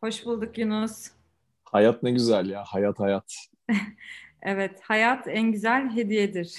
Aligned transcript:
Hoş 0.00 0.26
bulduk 0.26 0.58
Yunus. 0.58 1.10
Hayat 1.64 2.02
ne 2.02 2.10
güzel 2.10 2.50
ya. 2.50 2.64
Hayat 2.66 3.00
hayat. 3.00 3.34
evet, 4.42 4.80
hayat 4.82 5.28
en 5.28 5.52
güzel 5.52 5.96
hediyedir. 5.96 6.54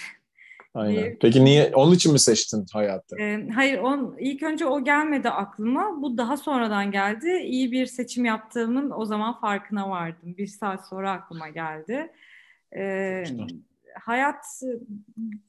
Aynen. 0.73 1.17
Peki 1.21 1.45
niye 1.45 1.71
onun 1.75 1.93
için 1.93 2.11
mi 2.11 2.19
seçtin 2.19 2.65
hayatı? 2.73 3.19
Ee, 3.19 3.47
hayır, 3.55 3.77
on 3.77 4.15
ilk 4.19 4.43
önce 4.43 4.65
o 4.65 4.83
gelmedi 4.83 5.29
aklıma. 5.29 6.01
Bu 6.01 6.17
daha 6.17 6.37
sonradan 6.37 6.91
geldi. 6.91 7.29
İyi 7.29 7.71
bir 7.71 7.85
seçim 7.85 8.25
yaptığımın 8.25 8.91
o 8.91 9.05
zaman 9.05 9.39
farkına 9.39 9.89
vardım. 9.89 10.35
Bir 10.37 10.47
saat 10.47 10.87
sonra 10.87 11.11
aklıma 11.11 11.49
geldi. 11.49 12.11
Ee, 12.75 13.23
hayat 14.01 14.45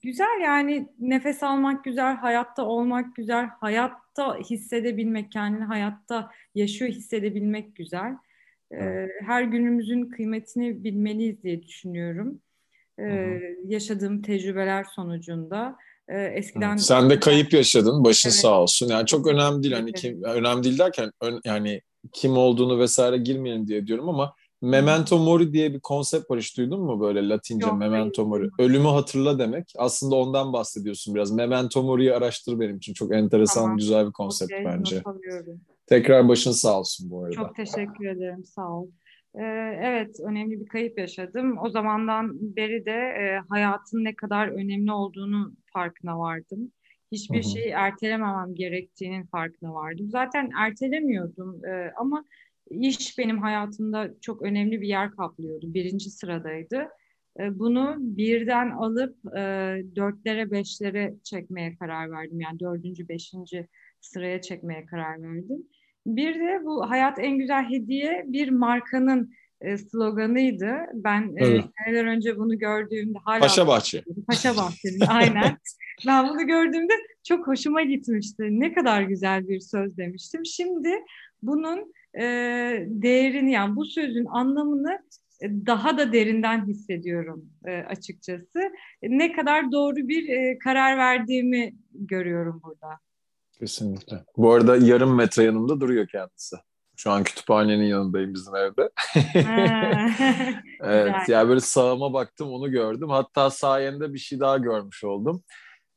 güzel 0.03 0.41
yani 0.43 0.89
nefes 0.99 1.43
almak 1.43 1.85
güzel, 1.85 2.17
hayatta 2.17 2.65
olmak 2.65 3.17
güzel, 3.17 3.47
hayatta 3.61 4.39
hissedebilmek, 4.39 5.33
kendini 5.33 5.65
hayatta 5.65 6.31
yaşıyor 6.55 6.91
hissedebilmek 6.91 7.77
güzel. 7.77 8.17
Ee, 8.73 9.07
her 9.27 9.43
günümüzün 9.43 10.11
kıymetini 10.11 10.85
bilmeliyiz 10.85 11.43
diye 11.43 11.63
düşünüyorum. 11.63 12.41
Ee, 12.99 13.41
yaşadığım 13.67 14.23
tecrübeler 14.23 14.85
sonucunda. 14.85 15.77
Ee, 16.09 16.23
eskiden 16.23 16.77
Sen 16.77 17.11
de 17.11 17.21
kayıp 17.21 17.53
yaşadın, 17.53 18.05
başın 18.05 18.29
evet. 18.29 18.39
sağ 18.39 18.61
olsun. 18.61 18.89
Yani 18.89 19.07
çok 19.07 19.27
önemli 19.27 19.63
değil 19.63 19.75
hani 19.75 19.93
kim 19.93 20.23
önemli 20.23 20.65
değil 20.65 20.79
derken 20.79 21.11
yani 21.45 21.81
kim 22.13 22.37
olduğunu 22.37 22.79
vesaire 22.79 23.17
girmeyelim 23.17 23.67
diye 23.67 23.87
diyorum 23.87 24.09
ama 24.09 24.35
Memento 24.63 25.19
Mori 25.19 25.53
diye 25.53 25.75
bir 25.75 25.81
konsept 25.81 26.31
var 26.31 26.39
hiç 26.39 26.57
duydun 26.57 26.81
mu 26.81 27.01
böyle 27.01 27.29
Latince 27.29 27.67
Yok, 27.67 27.79
Memento 27.79 28.27
Mori? 28.27 28.49
Ölümü 28.59 28.89
hatırla 28.89 29.39
demek. 29.39 29.73
Aslında 29.79 30.17
ondan 30.17 30.53
bahsediyorsun 30.53 31.15
biraz. 31.15 31.33
Memento 31.33 31.83
Mori'yi 31.83 32.15
araştır 32.15 32.61
benim 32.61 32.77
için. 32.77 32.95
Çok 32.95 33.15
enteresan, 33.15 33.63
tamam. 33.63 33.77
güzel 33.77 34.07
bir 34.07 34.13
konsept 34.13 34.53
okay, 34.53 34.65
bence. 34.65 35.03
Tekrar 35.87 36.29
başın 36.29 36.53
sağ 36.53 36.79
olsun 36.79 37.11
bu 37.11 37.25
arada. 37.25 37.35
Çok 37.35 37.57
teşekkür 37.57 38.07
ederim, 38.07 38.45
sağ 38.45 38.69
ol. 38.69 38.89
Ee, 39.35 39.43
evet, 39.83 40.21
önemli 40.21 40.61
bir 40.61 40.67
kayıp 40.67 40.99
yaşadım. 40.99 41.59
O 41.59 41.71
zamandan 41.71 42.57
beri 42.57 42.87
de 42.87 42.91
e, 42.91 43.41
hayatın 43.49 44.05
ne 44.05 44.15
kadar 44.15 44.49
önemli 44.49 44.93
olduğunu 44.93 45.53
farkına 45.73 46.19
vardım. 46.19 46.73
Hiçbir 47.13 47.45
Hı-hı. 47.45 47.53
şeyi 47.53 47.69
ertelememem 47.69 48.55
gerektiğinin 48.55 49.27
farkına 49.27 49.75
vardım. 49.75 50.11
Zaten 50.11 50.51
ertelemiyordum 50.59 51.65
e, 51.65 51.93
ama 51.97 52.25
iş 52.71 53.19
benim 53.19 53.39
hayatımda 53.39 54.11
çok 54.21 54.43
önemli 54.43 54.81
bir 54.81 54.89
yer 54.89 55.11
kaplıyordu. 55.11 55.75
Birinci 55.75 56.11
sıradaydı. 56.11 56.89
E, 57.41 57.59
bunu 57.59 57.97
birden 57.99 58.71
alıp 58.71 59.17
e, 59.37 59.41
dörtlere, 59.97 60.51
beşlere 60.51 61.15
çekmeye 61.25 61.77
karar 61.77 62.11
verdim. 62.11 62.41
Yani 62.41 62.61
dördüncü, 62.61 63.09
beşinci 63.09 63.69
sıraya 64.01 64.41
çekmeye 64.41 64.87
karar 64.87 65.23
verdim. 65.23 65.67
Bir 66.07 66.35
de 66.35 66.65
bu 66.65 66.91
hayat 66.91 67.19
en 67.19 67.39
güzel 67.39 67.71
hediye 67.71 68.25
bir 68.27 68.51
markanın 68.51 69.35
e, 69.61 69.79
sloganıydı. 69.79 70.73
Ben 70.95 71.35
evet. 71.37 71.65
seneler 71.79 72.05
önce 72.05 72.37
bunu 72.37 72.59
gördüğümde 72.59 73.19
hala... 73.25 73.41
Paşa 73.41 73.67
Bahçe. 73.67 74.03
Paşa 74.29 74.57
Bahçe'nin 74.57 75.07
aynen. 75.09 75.57
ben 76.07 76.29
bunu 76.29 76.47
gördüğümde 76.47 76.93
çok 77.25 77.47
hoşuma 77.47 77.83
gitmişti. 77.83 78.43
Ne 78.51 78.73
kadar 78.73 79.03
güzel 79.03 79.49
bir 79.49 79.61
söz 79.61 79.97
demiştim. 79.97 80.47
Şimdi 80.47 80.91
bunun 81.43 81.93
e, 82.19 82.25
değerini 82.87 83.53
yani 83.53 83.77
bu 83.77 83.85
sözün 83.85 84.25
anlamını 84.25 84.99
e, 85.43 85.67
daha 85.67 85.99
da 85.99 86.13
derinden 86.13 86.67
hissediyorum 86.67 87.45
e, 87.67 87.77
açıkçası. 87.77 88.73
Ne 89.03 89.33
kadar 89.33 89.73
doğru 89.73 89.97
bir 89.97 90.29
e, 90.29 90.59
karar 90.59 90.99
verdiğimi 90.99 91.75
görüyorum 91.95 92.61
burada. 92.65 92.99
Kesinlikle. 93.59 94.25
Bu 94.37 94.53
arada 94.53 94.77
yarım 94.77 95.15
metre 95.15 95.43
yanımda 95.43 95.81
duruyor 95.81 96.09
kendisi. 96.09 96.57
Şu 96.97 97.11
an 97.11 97.25
kütüphanenin 97.25 97.85
yanındayım 97.85 98.35
bizim 98.35 98.57
evde. 98.57 98.83
evet, 100.81 101.15
Güzel. 101.21 101.25
yani 101.29 101.49
böyle 101.49 101.61
sağıma 101.61 102.13
baktım 102.13 102.53
onu 102.53 102.71
gördüm. 102.71 103.09
Hatta 103.09 103.51
sayende 103.51 104.13
bir 104.13 104.19
şey 104.19 104.41
daha 104.41 104.59
görmüş 104.59 105.05
oldum. 105.05 105.43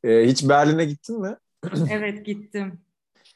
Ee, 0.04 0.26
hiç 0.26 0.48
Berlin'e 0.48 0.84
gittin 0.84 1.20
mi? 1.20 1.36
evet 1.90 2.26
gittim. 2.26 2.80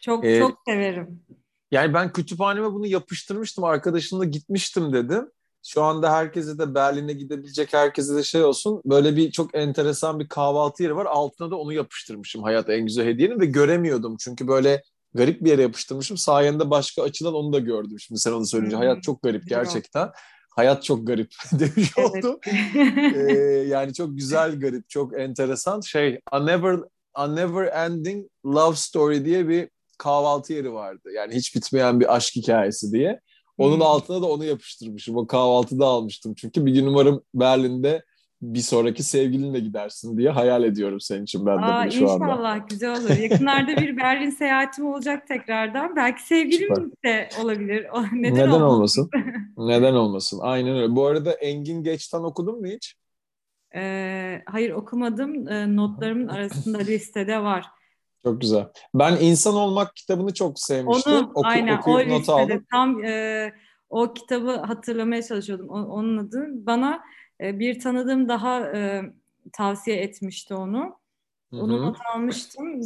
Çok 0.00 0.24
ee, 0.24 0.38
çok 0.38 0.58
severim. 0.68 1.24
Yani 1.70 1.94
ben 1.94 2.12
kütüphaneme 2.12 2.72
bunu 2.72 2.86
yapıştırmıştım. 2.86 3.64
Arkadaşımla 3.64 4.24
gitmiştim 4.24 4.92
dedim. 4.92 5.30
Şu 5.62 5.82
anda 5.82 6.12
herkese 6.12 6.58
de 6.58 6.74
Berlin'e 6.74 7.12
gidebilecek 7.12 7.72
herkese 7.72 8.14
de 8.14 8.22
şey 8.22 8.44
olsun. 8.44 8.82
Böyle 8.84 9.16
bir 9.16 9.30
çok 9.30 9.54
enteresan 9.54 10.20
bir 10.20 10.28
kahvaltı 10.28 10.82
yeri 10.82 10.96
var. 10.96 11.06
Altına 11.06 11.50
da 11.50 11.56
onu 11.56 11.72
yapıştırmışım. 11.72 12.42
Hayat 12.42 12.70
en 12.70 12.86
güzel 12.86 13.06
hediyenin 13.06 13.40
ve 13.40 13.46
göremiyordum. 13.46 14.16
Çünkü 14.20 14.48
böyle 14.48 14.82
garip 15.14 15.44
bir 15.44 15.50
yere 15.50 15.62
yapıştırmışım. 15.62 16.16
Sayende 16.16 16.70
başka 16.70 17.02
açıdan 17.02 17.34
onu 17.34 17.52
da 17.52 17.58
gördüm. 17.58 18.00
Şimdi 18.00 18.20
sen 18.20 18.32
onu 18.32 18.46
söyleyince. 18.46 18.76
Hmm. 18.76 18.82
Hayat 18.82 19.02
çok 19.02 19.22
garip 19.22 19.48
gerçekten. 19.48 20.10
Hayat 20.56 20.84
çok 20.84 21.06
garip 21.06 21.30
demiş 21.52 21.92
evet. 21.96 22.24
oldu. 22.24 22.40
ee, 23.14 23.32
yani 23.68 23.94
çok 23.94 24.18
güzel 24.18 24.60
garip, 24.60 24.88
çok 24.88 25.20
enteresan. 25.20 25.80
Şey, 25.80 26.20
A 26.32 26.44
Never, 26.44 26.76
A 27.14 27.26
Never 27.26 27.66
Ending 27.66 28.26
Love 28.46 28.76
Story 28.76 29.24
diye 29.24 29.48
bir 29.48 29.68
kahvaltı 29.98 30.52
yeri 30.52 30.72
vardı. 30.72 31.08
Yani 31.14 31.34
hiç 31.34 31.56
bitmeyen 31.56 32.00
bir 32.00 32.16
aşk 32.16 32.36
hikayesi 32.36 32.92
diye. 32.92 33.20
Onun 33.58 33.76
hmm. 33.76 33.82
altına 33.82 34.22
da 34.22 34.26
onu 34.26 34.44
yapıştırmışım. 34.44 35.16
O 35.16 35.26
kahvaltıda 35.26 35.86
almıştım. 35.86 36.34
Çünkü 36.34 36.66
bir 36.66 36.72
gün 36.72 36.86
umarım 36.86 37.22
Berlin'de 37.34 38.02
bir 38.42 38.60
sonraki 38.60 39.02
sevgilinle 39.02 39.60
gidersin 39.60 40.18
diye 40.18 40.30
hayal 40.30 40.64
ediyorum 40.64 41.00
senin 41.00 41.22
için 41.22 41.46
ben 41.46 41.58
de 41.58 41.62
Aa, 41.62 41.82
bunu 41.82 41.92
şu 41.92 42.10
anda. 42.10 42.24
İnşallah 42.24 42.68
güzel 42.68 43.00
olur. 43.00 43.10
Yakınlarda 43.10 43.76
bir 43.76 43.96
Berlin 43.96 44.30
seyahatim 44.30 44.86
olacak 44.86 45.28
tekrardan. 45.28 45.96
Belki 45.96 46.22
sevgilim 46.22 46.74
Süper. 46.74 46.90
de 47.04 47.28
olabilir. 47.42 47.86
Neden, 48.12 48.34
Neden 48.34 48.60
olmasın? 48.60 49.10
Neden 49.56 49.94
olmasın? 49.94 50.40
Aynen 50.42 50.76
öyle. 50.76 50.96
Bu 50.96 51.06
arada 51.06 51.32
Engin 51.32 51.82
Geç'ten 51.82 52.20
okudun 52.20 52.60
mu 52.60 52.66
hiç? 52.66 52.94
Ee, 53.74 54.42
hayır 54.46 54.70
okumadım. 54.70 55.48
Ee, 55.48 55.76
notlarımın 55.76 56.28
arasında 56.28 56.78
listede 56.78 57.42
var. 57.42 57.66
Çok 58.28 58.40
güzel. 58.40 58.68
Ben 58.94 59.16
İnsan 59.20 59.54
Olmak 59.54 59.96
kitabını 59.96 60.34
çok 60.34 60.60
sevmiştim. 60.60 61.12
Onu, 61.12 61.30
Oku, 61.34 61.42
aynen, 61.44 61.78
okuyup 61.78 62.10
o 62.10 62.14
not 62.14 62.28
aldım. 62.28 62.64
Tam 62.70 63.04
e, 63.04 63.52
o 63.90 64.14
kitabı 64.14 64.56
hatırlamaya 64.56 65.22
çalışıyordum. 65.22 65.68
O, 65.68 65.82
onun 65.82 66.18
adı. 66.18 66.46
Bana 66.52 67.00
e, 67.40 67.58
bir 67.58 67.80
tanıdığım 67.80 68.28
daha 68.28 68.60
e, 68.60 69.02
tavsiye 69.52 69.96
etmişti 69.96 70.54
onu. 70.54 70.96
Onu 71.52 71.72
Hı-hı. 71.72 71.86
not 71.86 71.96
almıştım. 72.14 72.80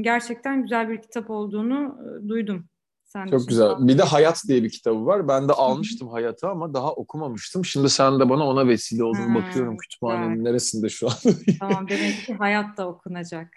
Gerçekten 0.00 0.62
güzel 0.62 0.88
bir 0.88 1.02
kitap 1.02 1.30
olduğunu 1.30 1.98
e, 2.02 2.28
duydum. 2.28 2.68
Sen 3.04 3.26
Çok 3.26 3.48
güzel. 3.48 3.66
Aldın. 3.66 3.88
Bir 3.88 3.98
de 3.98 4.02
Hayat 4.02 4.42
diye 4.48 4.62
bir 4.62 4.70
kitabı 4.70 5.06
var. 5.06 5.28
Ben 5.28 5.48
de 5.48 5.52
almıştım 5.52 6.08
Hayat'ı 6.08 6.48
ama 6.48 6.74
daha 6.74 6.92
okumamıştım. 6.92 7.64
Şimdi 7.64 7.90
sen 7.90 8.20
de 8.20 8.28
bana 8.28 8.46
ona 8.46 8.68
vesile 8.68 9.04
oldun. 9.04 9.34
Bakıyorum 9.34 9.76
kütüphanenin 9.76 10.34
güzel. 10.34 10.50
neresinde 10.50 10.88
şu 10.88 11.06
an. 11.08 11.14
tamam 11.60 11.88
demek 11.88 12.26
ki 12.26 12.34
Hayat 12.34 12.76
da 12.76 12.88
okunacak. 12.88 13.48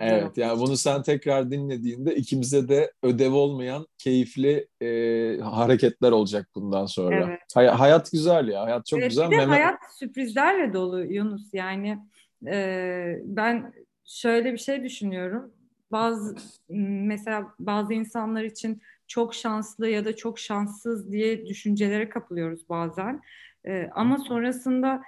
Evet 0.00 0.36
yani 0.36 0.60
bunu 0.60 0.76
sen 0.76 1.02
tekrar 1.02 1.50
dinlediğinde 1.50 2.14
ikimize 2.14 2.68
de 2.68 2.92
ödev 3.02 3.32
olmayan 3.32 3.86
keyifli 3.98 4.68
e, 4.82 5.38
hareketler 5.42 6.10
olacak 6.12 6.48
bundan 6.54 6.86
sonra. 6.86 7.26
Evet. 7.28 7.40
Hay- 7.54 7.66
hayat 7.66 8.12
güzel 8.12 8.48
ya 8.48 8.62
hayat 8.62 8.86
çok 8.86 8.98
evet, 8.98 9.10
güzel. 9.10 9.30
Bir 9.30 9.32
de 9.32 9.36
Mehmet... 9.36 9.54
hayat 9.54 9.78
sürprizlerle 9.98 10.72
dolu 10.72 11.04
Yunus 11.04 11.54
yani 11.54 11.98
e, 12.46 13.18
ben 13.24 13.72
şöyle 14.04 14.52
bir 14.52 14.58
şey 14.58 14.84
düşünüyorum. 14.84 15.52
Bazı 15.92 16.36
mesela 16.68 17.46
bazı 17.58 17.94
insanlar 17.94 18.42
için 18.42 18.82
çok 19.06 19.34
şanslı 19.34 19.88
ya 19.88 20.04
da 20.04 20.16
çok 20.16 20.38
şanssız 20.38 21.12
diye 21.12 21.46
düşüncelere 21.46 22.08
kapılıyoruz 22.08 22.68
bazen. 22.68 23.20
E, 23.66 23.90
ama 23.94 24.18
sonrasında 24.18 25.02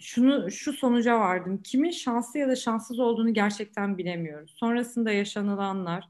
şunu 0.00 0.50
şu 0.50 0.72
sonuca 0.72 1.20
vardım. 1.20 1.60
Kimin 1.64 1.90
şanslı 1.90 2.38
ya 2.38 2.48
da 2.48 2.56
şanssız 2.56 2.98
olduğunu 2.98 3.34
gerçekten 3.34 3.98
bilemiyoruz. 3.98 4.54
Sonrasında 4.56 5.12
yaşanılanlar. 5.12 6.04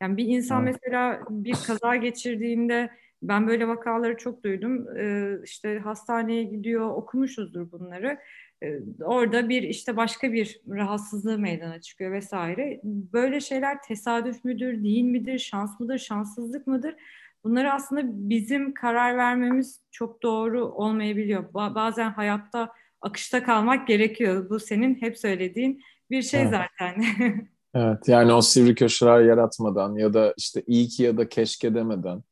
Yani 0.00 0.16
bir 0.16 0.24
insan 0.24 0.62
mesela 0.62 1.20
bir 1.30 1.54
kaza 1.66 1.96
geçirdiğinde 1.96 2.90
ben 3.22 3.46
böyle 3.46 3.68
vakaları 3.68 4.16
çok 4.16 4.44
duydum. 4.44 4.96
Ee, 4.96 5.34
işte 5.44 5.78
hastaneye 5.78 6.42
gidiyor, 6.44 6.90
okumuşuzdur 6.90 7.72
bunları. 7.72 8.18
Ee, 8.62 8.80
orada 9.04 9.48
bir 9.48 9.62
işte 9.62 9.96
başka 9.96 10.32
bir 10.32 10.60
rahatsızlığı 10.68 11.38
meydana 11.38 11.80
çıkıyor 11.80 12.12
vesaire. 12.12 12.80
Böyle 12.84 13.40
şeyler 13.40 13.82
tesadüf 13.82 14.44
müdür, 14.44 14.82
değil 14.82 15.04
midir, 15.04 15.38
şans 15.38 15.80
mıdır, 15.80 15.98
şanssızlık 15.98 16.66
mıdır? 16.66 16.94
Bunları 17.44 17.72
aslında 17.72 18.02
bizim 18.04 18.74
karar 18.74 19.16
vermemiz 19.16 19.80
çok 19.90 20.22
doğru 20.22 20.64
olmayabiliyor. 20.64 21.54
Bazen 21.54 22.10
hayatta 22.10 22.72
akışta 23.00 23.44
kalmak 23.44 23.88
gerekiyor. 23.88 24.50
Bu 24.50 24.60
senin 24.60 24.94
hep 25.00 25.18
söylediğin 25.18 25.82
bir 26.10 26.22
şey 26.22 26.40
evet. 26.42 26.50
zaten. 26.50 27.04
evet 27.74 28.08
yani 28.08 28.32
o 28.32 28.42
sivri 28.42 28.74
köşeler 28.74 29.20
yaratmadan 29.20 29.94
ya 29.94 30.14
da 30.14 30.34
işte 30.36 30.62
iyi 30.66 30.88
ki 30.88 31.02
ya 31.02 31.16
da 31.16 31.28
keşke 31.28 31.74
demeden 31.74 32.22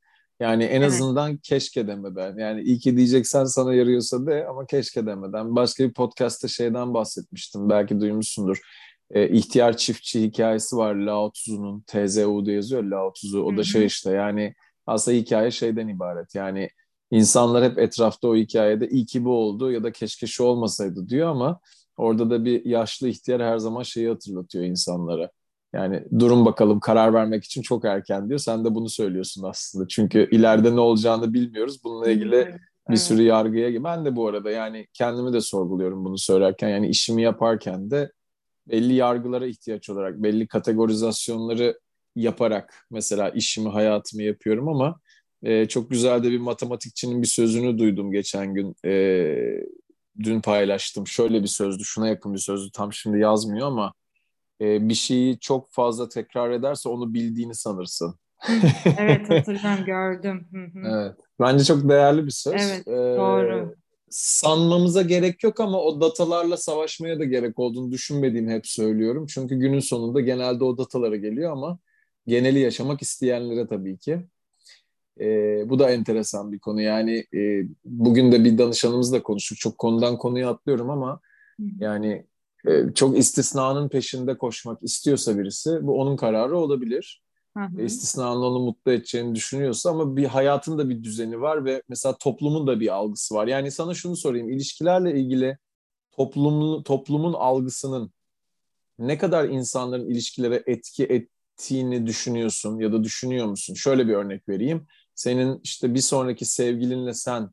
yani 0.40 0.64
en 0.64 0.80
evet. 0.80 0.92
azından 0.92 1.36
keşke 1.36 1.86
demeden. 1.86 2.36
Yani 2.36 2.62
iyi 2.62 2.78
ki 2.78 2.96
diyeceksen 2.96 3.44
sana 3.44 3.74
yarıyorsa 3.74 4.26
de 4.26 4.46
ama 4.46 4.66
keşke 4.66 5.06
demeden. 5.06 5.56
Başka 5.56 5.84
bir 5.84 5.94
podcast'ta 5.94 6.48
şeyden 6.48 6.94
bahsetmiştim. 6.94 7.70
Belki 7.70 8.00
duymuşsundur. 8.00 8.60
E, 9.10 9.28
ihtiyar 9.28 9.76
çiftçi 9.76 10.22
hikayesi 10.22 10.76
var 10.76 10.94
Lao 10.94 11.32
Tzu'nun. 11.32 11.84
TZU'da 11.86 12.52
yazıyor 12.52 12.82
Lao 12.82 13.12
Tzu. 13.12 13.42
O 13.42 13.56
da 13.56 13.64
şey 13.64 13.86
işte 13.86 14.10
yani 14.10 14.54
aslında 14.88 15.16
hikaye 15.16 15.50
şeyden 15.50 15.88
ibaret. 15.88 16.34
Yani 16.34 16.70
insanlar 17.10 17.64
hep 17.64 17.78
etrafta 17.78 18.28
o 18.28 18.36
hikayede 18.36 18.88
iyi 18.88 19.06
ki 19.06 19.24
bu 19.24 19.30
oldu 19.30 19.72
ya 19.72 19.82
da 19.82 19.92
keşke 19.92 20.26
şu 20.26 20.44
olmasaydı 20.44 21.08
diyor 21.08 21.28
ama 21.28 21.60
orada 21.96 22.30
da 22.30 22.44
bir 22.44 22.64
yaşlı 22.64 23.08
ihtiyar 23.08 23.42
her 23.42 23.58
zaman 23.58 23.82
şeyi 23.82 24.08
hatırlatıyor 24.08 24.64
insanlara. 24.64 25.30
Yani 25.72 26.04
durum 26.18 26.44
bakalım 26.46 26.80
karar 26.80 27.14
vermek 27.14 27.44
için 27.44 27.62
çok 27.62 27.84
erken 27.84 28.28
diyor. 28.28 28.38
Sen 28.38 28.64
de 28.64 28.74
bunu 28.74 28.88
söylüyorsun 28.88 29.42
aslında. 29.42 29.88
Çünkü 29.88 30.28
ileride 30.30 30.76
ne 30.76 30.80
olacağını 30.80 31.34
bilmiyoruz. 31.34 31.84
Bununla 31.84 32.10
ilgili 32.10 32.36
evet. 32.36 32.54
bir 32.90 32.96
sürü 32.96 33.22
yargıya. 33.22 33.84
Ben 33.84 34.04
de 34.04 34.16
bu 34.16 34.28
arada 34.28 34.50
yani 34.50 34.86
kendimi 34.92 35.32
de 35.32 35.40
sorguluyorum 35.40 36.04
bunu 36.04 36.18
söylerken. 36.18 36.68
Yani 36.68 36.88
işimi 36.88 37.22
yaparken 37.22 37.90
de 37.90 38.12
belli 38.68 38.94
yargılara 38.94 39.46
ihtiyaç 39.46 39.90
olarak, 39.90 40.22
belli 40.22 40.46
kategorizasyonları 40.46 41.78
yaparak 42.22 42.86
mesela 42.90 43.28
işimi, 43.30 43.68
hayatımı 43.68 44.22
yapıyorum 44.22 44.68
ama 44.68 45.00
e, 45.42 45.68
çok 45.68 45.90
güzel 45.90 46.22
de 46.22 46.30
bir 46.30 46.38
matematikçinin 46.38 47.22
bir 47.22 47.26
sözünü 47.26 47.78
duydum 47.78 48.12
geçen 48.12 48.54
gün. 48.54 48.74
E, 48.84 49.34
dün 50.24 50.40
paylaştım. 50.40 51.06
Şöyle 51.06 51.42
bir 51.42 51.48
sözdü, 51.48 51.84
şuna 51.84 52.08
yakın 52.08 52.34
bir 52.34 52.38
sözdü. 52.38 52.70
Tam 52.72 52.92
şimdi 52.92 53.18
yazmıyor 53.18 53.66
ama 53.66 53.92
e, 54.60 54.88
bir 54.88 54.94
şeyi 54.94 55.38
çok 55.38 55.72
fazla 55.72 56.08
tekrar 56.08 56.50
ederse 56.50 56.88
onu 56.88 57.14
bildiğini 57.14 57.54
sanırsın. 57.54 58.14
evet 58.98 59.30
hatırlıyorum 59.30 59.84
gördüm. 59.86 60.48
evet. 60.86 61.14
Bence 61.40 61.64
çok 61.64 61.88
değerli 61.88 62.26
bir 62.26 62.30
söz. 62.30 62.54
Evet 62.54 62.88
ee, 62.88 62.92
doğru. 62.92 63.74
Sanmamıza 64.10 65.02
gerek 65.02 65.44
yok 65.44 65.60
ama 65.60 65.80
o 65.80 66.00
datalarla 66.00 66.56
savaşmaya 66.56 67.18
da 67.18 67.24
gerek 67.24 67.58
olduğunu 67.58 67.92
düşünmediğimi 67.92 68.52
hep 68.52 68.66
söylüyorum. 68.66 69.26
Çünkü 69.26 69.56
günün 69.56 69.80
sonunda 69.80 70.20
genelde 70.20 70.64
o 70.64 70.78
datalara 70.78 71.16
geliyor 71.16 71.52
ama 71.52 71.78
geneli 72.28 72.58
yaşamak 72.58 73.02
isteyenlere 73.02 73.66
tabii 73.66 73.98
ki. 73.98 74.20
Ee, 75.20 75.64
bu 75.66 75.78
da 75.78 75.90
enteresan 75.90 76.52
bir 76.52 76.58
konu. 76.58 76.80
Yani 76.80 77.24
e, 77.34 77.62
bugün 77.84 78.32
de 78.32 78.44
bir 78.44 78.58
danışanımızla 78.58 79.22
konuştuk. 79.22 79.58
Çok 79.58 79.78
konudan 79.78 80.18
konuya 80.18 80.50
atlıyorum 80.50 80.90
ama 80.90 81.20
yani 81.80 82.26
e, 82.66 82.94
çok 82.94 83.18
istisnanın 83.18 83.88
peşinde 83.88 84.38
koşmak 84.38 84.82
istiyorsa 84.82 85.38
birisi 85.38 85.86
bu 85.86 86.00
onun 86.00 86.16
kararı 86.16 86.58
olabilir. 86.58 87.22
Hı 87.56 87.64
hı. 87.64 87.82
İstisnanın 87.82 88.42
onu 88.42 88.58
mutlu 88.58 88.92
edeceğini 88.92 89.34
düşünüyorsa 89.34 89.90
ama 89.90 90.16
bir 90.16 90.24
hayatın 90.24 90.78
da 90.78 90.88
bir 90.88 91.02
düzeni 91.02 91.40
var 91.40 91.64
ve 91.64 91.82
mesela 91.88 92.16
toplumun 92.18 92.66
da 92.66 92.80
bir 92.80 92.94
algısı 92.94 93.34
var. 93.34 93.46
Yani 93.46 93.70
sana 93.70 93.94
şunu 93.94 94.16
sorayım 94.16 94.50
ilişkilerle 94.50 95.20
ilgili 95.20 95.58
toplumun, 96.12 96.82
toplumun 96.82 97.32
algısının 97.32 98.12
ne 98.98 99.18
kadar 99.18 99.48
insanların 99.48 100.10
ilişkilere 100.10 100.62
etki 100.66 101.04
ettiğini 101.58 102.06
düşünüyorsun 102.06 102.78
ya 102.78 102.92
da 102.92 103.04
düşünüyor 103.04 103.46
musun? 103.46 103.74
Şöyle 103.74 104.08
bir 104.08 104.12
örnek 104.12 104.48
vereyim. 104.48 104.86
Senin 105.14 105.60
işte 105.64 105.94
bir 105.94 106.00
sonraki 106.00 106.44
sevgilinle 106.44 107.14
sen 107.14 107.50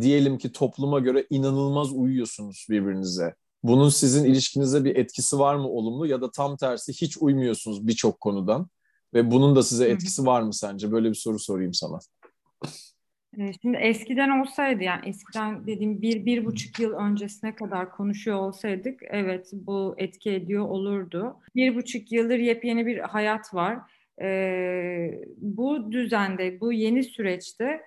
diyelim 0.00 0.38
ki 0.38 0.52
topluma 0.52 1.00
göre 1.00 1.26
inanılmaz 1.30 1.92
uyuyorsunuz 1.92 2.66
birbirinize 2.70 3.34
bunun 3.62 3.88
sizin 3.88 4.24
ilişkinize 4.24 4.84
bir 4.84 4.96
etkisi 4.96 5.38
var 5.38 5.56
mı 5.56 5.68
olumlu 5.68 6.06
ya 6.06 6.20
da 6.20 6.30
tam 6.30 6.56
tersi 6.56 6.92
hiç 6.92 7.16
uymuyorsunuz 7.18 7.86
birçok 7.86 8.20
konudan 8.20 8.68
ve 9.14 9.30
bunun 9.30 9.56
da 9.56 9.62
size 9.62 9.88
etkisi 9.88 10.26
var 10.26 10.42
mı 10.42 10.54
sence? 10.54 10.92
Böyle 10.92 11.08
bir 11.08 11.14
soru 11.14 11.38
sorayım 11.38 11.74
sana. 11.74 11.98
Ee, 13.38 13.52
şimdi 13.62 13.76
eskiden 13.76 14.40
olsaydı 14.40 14.82
yani 14.82 15.08
eskiden 15.08 15.66
dediğim 15.66 16.02
bir, 16.02 16.26
bir 16.26 16.44
buçuk 16.44 16.80
yıl 16.80 16.92
öncesine 16.92 17.54
kadar 17.54 17.90
konuşuyor 17.90 18.36
olsaydık 18.36 19.00
evet 19.02 19.50
bu 19.52 19.94
etki 19.98 20.30
ediyor 20.30 20.64
olurdu. 20.64 21.36
Bir 21.56 21.74
buçuk 21.74 22.12
yıldır 22.12 22.38
yepyeni 22.38 22.86
bir 22.86 22.98
hayat 22.98 23.54
var. 23.54 23.78
Ee, 24.22 25.20
bu 25.36 25.92
düzende, 25.92 26.60
bu 26.60 26.72
yeni 26.72 27.04
süreçte 27.04 27.82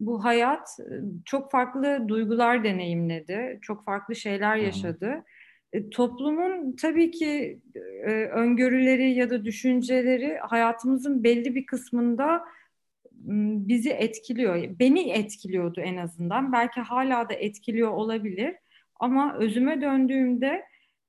bu 0.00 0.24
hayat 0.24 0.68
e, 0.80 0.94
çok 1.24 1.50
farklı 1.50 2.04
duygular 2.08 2.64
deneyimledi, 2.64 3.58
çok 3.62 3.84
farklı 3.84 4.16
şeyler 4.16 4.56
yaşadı. 4.56 5.24
E, 5.72 5.90
toplumun 5.90 6.76
tabii 6.76 7.10
ki 7.10 7.60
e, 7.74 8.10
öngörüleri 8.10 9.12
ya 9.12 9.30
da 9.30 9.44
düşünceleri 9.44 10.38
hayatımızın 10.38 11.24
belli 11.24 11.54
bir 11.54 11.66
kısmında 11.66 12.44
bizi 13.68 13.90
etkiliyor. 13.90 14.78
Beni 14.78 15.10
etkiliyordu 15.10 15.80
en 15.80 15.96
azından. 15.96 16.52
Belki 16.52 16.80
hala 16.80 17.28
da 17.28 17.34
etkiliyor 17.34 17.90
olabilir. 17.90 18.54
Ama 19.00 19.36
özüme 19.38 19.80
döndüğümde 19.80 20.62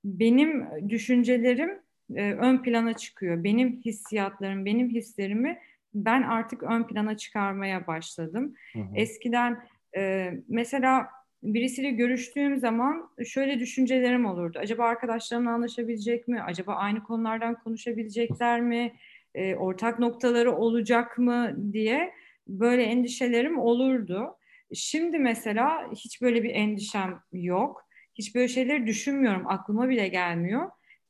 benim 0.04 0.66
düşüncelerim 0.90 1.80
ön 2.18 2.64
plana 2.64 2.94
çıkıyor. 2.94 3.44
Benim 3.44 3.82
hissiyatlarım, 3.86 4.66
benim 4.66 4.90
hislerimi 4.90 5.60
ben 5.94 6.24
artık 6.24 6.64
ön 6.64 6.84
plana 6.84 7.18
çıkarmaya 7.18 7.88
başladım. 7.88 8.54
Hı 8.74 8.80
hı. 8.80 8.96
Eskiden 8.96 9.58
e, 9.98 10.32
mesela 10.48 11.08
birisiyle 11.44 11.92
görüştüğüm 11.92 12.58
zaman 12.58 13.10
şöyle 13.26 13.60
düşüncelerim 13.60 14.26
olurdu. 14.26 14.60
Acaba 14.60 14.84
arkadaşlarımla 14.84 15.52
anlaşabilecek 15.52 16.28
mi? 16.28 16.42
Acaba 16.42 16.74
aynı 16.74 17.04
konulardan 17.04 17.56
konuşabilecekler 17.64 18.62
mi? 18.62 18.94
E, 19.36 19.56
ortak 19.56 20.00
noktaları 20.00 20.56
olacak 20.56 21.18
mı 21.18 21.56
diye 21.74 22.14
böyle 22.48 22.84
endişelerim 22.84 23.60
olurdu. 23.60 24.36
Şimdi 24.74 25.20
mesela 25.20 25.92
hiç 25.92 26.22
böyle 26.22 26.44
bir 26.44 26.50
endişem 26.50 27.20
yok. 27.32 27.86
Hiç 28.16 28.36
böyle 28.36 28.48
şeyleri 28.48 28.88
düşünmüyorum. 28.88 29.48
Aklıma 29.48 29.90
bile 29.90 30.08
gelmiyor. 30.08 30.70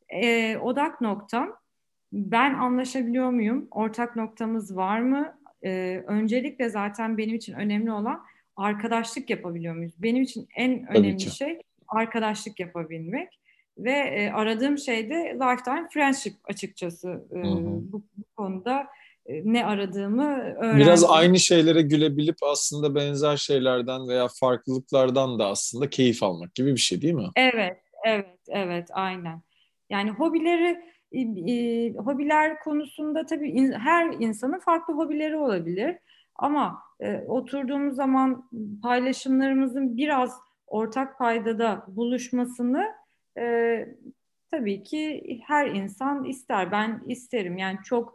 E, 0.09 0.57
odak 0.57 1.01
noktam 1.01 1.55
ben 2.13 2.53
anlaşabiliyor 2.53 3.29
muyum? 3.29 3.67
Ortak 3.71 4.15
noktamız 4.15 4.75
var 4.75 4.99
mı? 4.99 5.37
Ee, 5.65 6.03
öncelikle 6.07 6.69
zaten 6.69 7.17
benim 7.17 7.35
için 7.35 7.53
önemli 7.53 7.91
olan 7.91 8.23
arkadaşlık 8.55 9.29
yapabiliyor 9.29 9.75
muyuz? 9.75 9.93
Benim 9.97 10.23
için 10.23 10.47
en 10.55 10.87
önemli 10.87 11.21
şey 11.21 11.59
arkadaşlık 11.87 12.59
yapabilmek 12.59 13.39
ve 13.77 13.91
e, 13.91 14.31
aradığım 14.31 14.77
şey 14.77 15.09
de 15.09 15.37
lifetime 15.41 15.87
friendship 15.93 16.33
açıkçası 16.43 17.09
e, 17.31 17.43
bu, 17.43 18.03
bu 18.17 18.23
konuda 18.35 18.87
e, 19.25 19.41
ne 19.53 19.65
aradığımı 19.65 20.35
öğrendim. 20.37 20.79
Biraz 20.79 21.03
aynı 21.03 21.39
şeylere 21.39 21.81
gülebilip 21.81 22.37
aslında 22.51 22.95
benzer 22.95 23.37
şeylerden 23.37 24.07
veya 24.07 24.27
farklılıklardan 24.39 25.39
da 25.39 25.47
aslında 25.47 25.89
keyif 25.89 26.23
almak 26.23 26.55
gibi 26.55 26.71
bir 26.71 26.79
şey 26.79 27.01
değil 27.01 27.13
mi? 27.13 27.29
Evet, 27.35 27.77
evet, 28.05 28.39
evet, 28.47 28.87
aynen. 28.91 29.41
Yani 29.89 30.09
hobileri 30.09 30.81
e, 31.13 31.93
hobiler 31.93 32.59
konusunda 32.59 33.25
tabii 33.25 33.49
in, 33.49 33.71
her 33.71 34.15
insanın 34.19 34.59
farklı 34.59 34.93
hobileri 34.93 35.37
olabilir. 35.37 35.97
Ama 36.35 36.79
e, 36.99 37.23
oturduğumuz 37.27 37.95
zaman 37.95 38.49
paylaşımlarımızın 38.83 39.97
biraz 39.97 40.39
ortak 40.67 41.17
paydada 41.17 41.85
buluşmasını 41.87 43.02
e, 43.37 43.87
tabii 44.51 44.83
ki 44.83 45.23
her 45.47 45.67
insan 45.67 46.23
ister. 46.23 46.71
Ben 46.71 47.03
isterim. 47.07 47.57
Yani 47.57 47.77
çok 47.85 48.13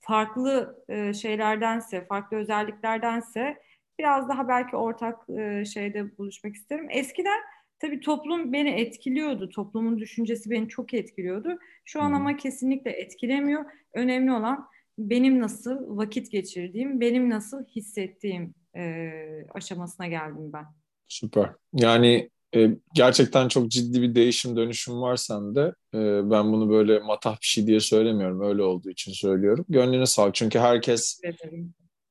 farklı 0.00 0.84
e, 0.88 1.12
şeylerdense, 1.12 2.04
farklı 2.06 2.36
özelliklerdense 2.36 3.62
biraz 3.98 4.28
daha 4.28 4.48
belki 4.48 4.76
ortak 4.76 5.30
e, 5.30 5.64
şeyde 5.64 6.18
buluşmak 6.18 6.54
isterim. 6.54 6.86
Eskiden 6.90 7.40
Tabii 7.80 8.00
toplum 8.00 8.52
beni 8.52 8.70
etkiliyordu. 8.70 9.48
Toplumun 9.48 9.98
düşüncesi 9.98 10.50
beni 10.50 10.68
çok 10.68 10.94
etkiliyordu. 10.94 11.58
Şu 11.84 12.02
an 12.02 12.12
ama 12.12 12.36
kesinlikle 12.36 12.90
etkilemiyor. 12.90 13.64
Önemli 13.94 14.32
olan 14.32 14.68
benim 14.98 15.40
nasıl 15.40 15.96
vakit 15.96 16.30
geçirdiğim, 16.30 17.00
benim 17.00 17.30
nasıl 17.30 17.64
hissettiğim 17.64 18.54
e, 18.76 19.10
aşamasına 19.54 20.06
geldim 20.06 20.52
ben. 20.52 20.64
Süper. 21.08 21.50
Yani 21.72 22.30
e, 22.56 22.70
gerçekten 22.94 23.48
çok 23.48 23.70
ciddi 23.70 24.02
bir 24.02 24.14
değişim 24.14 24.56
dönüşüm 24.56 25.00
var 25.00 25.16
sende. 25.16 25.60
E, 25.94 26.30
ben 26.30 26.52
bunu 26.52 26.70
böyle 26.70 26.98
matah 26.98 27.32
bir 27.32 27.46
şey 27.46 27.66
diye 27.66 27.80
söylemiyorum. 27.80 28.40
Öyle 28.40 28.62
olduğu 28.62 28.90
için 28.90 29.12
söylüyorum. 29.12 29.64
Gönlüne 29.68 30.06
sağlık. 30.06 30.34
Çünkü 30.34 30.58
herkes 30.58 31.20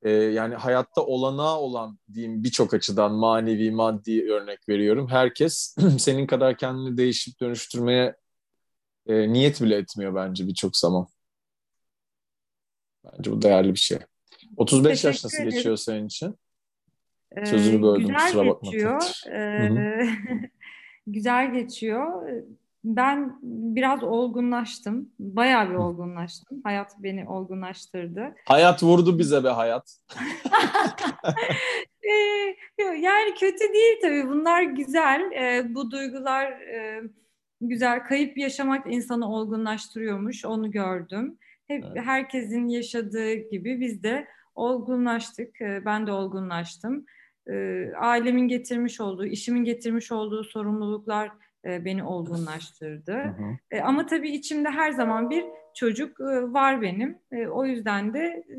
e, 0.02 0.12
yani 0.12 0.56
hayatta 0.56 1.06
olanağı 1.06 1.58
olan 1.58 2.00
diyeyim 2.14 2.44
birçok 2.44 2.74
açıdan 2.74 3.14
manevi, 3.14 3.72
maddi 3.72 4.32
örnek 4.32 4.70
veriyorum. 4.70 5.08
Herkes 5.08 5.76
senin 5.98 6.28
kadar 6.28 6.58
kendini 6.58 6.98
değişip 6.98 7.40
dönüştürmeye 7.40 8.16
e, 9.08 9.34
niyet 9.34 9.62
bile 9.62 9.76
etmiyor 9.76 10.16
bence 10.16 10.48
birçok 10.48 10.78
zaman. 10.78 11.08
Bence 13.06 13.32
bu 13.32 13.42
değerli 13.42 13.74
bir 13.74 13.80
şey. 13.80 13.98
35 14.58 15.04
yaş 15.04 15.24
nasıl 15.24 15.38
Teşekkür 15.38 15.56
geçiyor 15.56 15.78
senin 15.78 16.06
için? 16.06 16.36
Ee, 17.36 17.46
Sözünü 17.46 17.82
böldüm, 17.82 18.02
güzel 18.08 18.20
kusura 18.26 18.48
bakma. 18.48 18.72
geçiyor. 18.72 19.02
Ee, 19.32 20.08
güzel 21.08 21.54
geçiyor. 21.54 22.30
Ben 22.84 23.40
biraz 23.44 24.04
olgunlaştım. 24.04 25.10
Bayağı 25.20 25.70
bir 25.70 25.76
olgunlaştım. 25.76 26.62
Hayat 26.64 26.92
beni 27.00 27.30
olgunlaştırdı. 27.30 28.36
Hayat 28.46 28.84
vurdu 28.84 29.20
bize 29.20 29.44
be 29.44 29.50
hayat. 29.50 29.98
Ee, 32.04 32.84
yani 32.84 33.34
kötü 33.40 33.74
değil 33.74 33.98
tabii. 34.02 34.28
Bunlar 34.28 34.64
güzel. 34.64 35.32
Ee, 35.32 35.76
bu 35.76 35.92
duygular 35.92 36.46
e, 36.52 37.02
güzel. 37.62 38.04
Kayıp 38.04 38.38
yaşamak 38.38 38.94
insanı 38.94 39.32
olgunlaştırıyormuş. 39.34 40.46
Onu 40.46 40.72
gördüm. 40.72 41.38
Hep 41.68 41.84
Evet. 41.88 42.06
herkesin 42.06 42.68
yaşadığı 42.68 43.34
gibi 43.34 43.80
biz 43.80 44.04
de 44.04 44.28
olgunlaştık. 44.56 45.62
Ee, 45.62 45.82
ben 45.86 46.08
de 46.08 46.12
olgunlaştım. 46.12 47.06
Ailemin 47.98 48.48
getirmiş 48.48 49.02
olduğu, 49.02 49.26
işimin 49.26 49.64
getirmiş 49.64 50.12
olduğu 50.12 50.44
sorumluluklar 50.44 51.32
e, 51.66 51.86
beni 51.86 52.04
olgunlaştırdı. 52.04 53.14
Hı 53.14 53.28
hı. 53.28 53.58
E, 53.72 53.82
ama 53.82 54.06
tabii 54.06 54.30
içimde 54.30 54.70
her 54.70 54.92
zaman 54.92 55.30
bir 55.30 55.46
çocuk 55.74 56.20
e, 56.20 56.24
var 56.54 56.82
benim. 56.82 57.18
E, 57.32 57.48
o 57.48 57.66
yüzden 57.66 58.14
de 58.14 58.20
e, 58.20 58.56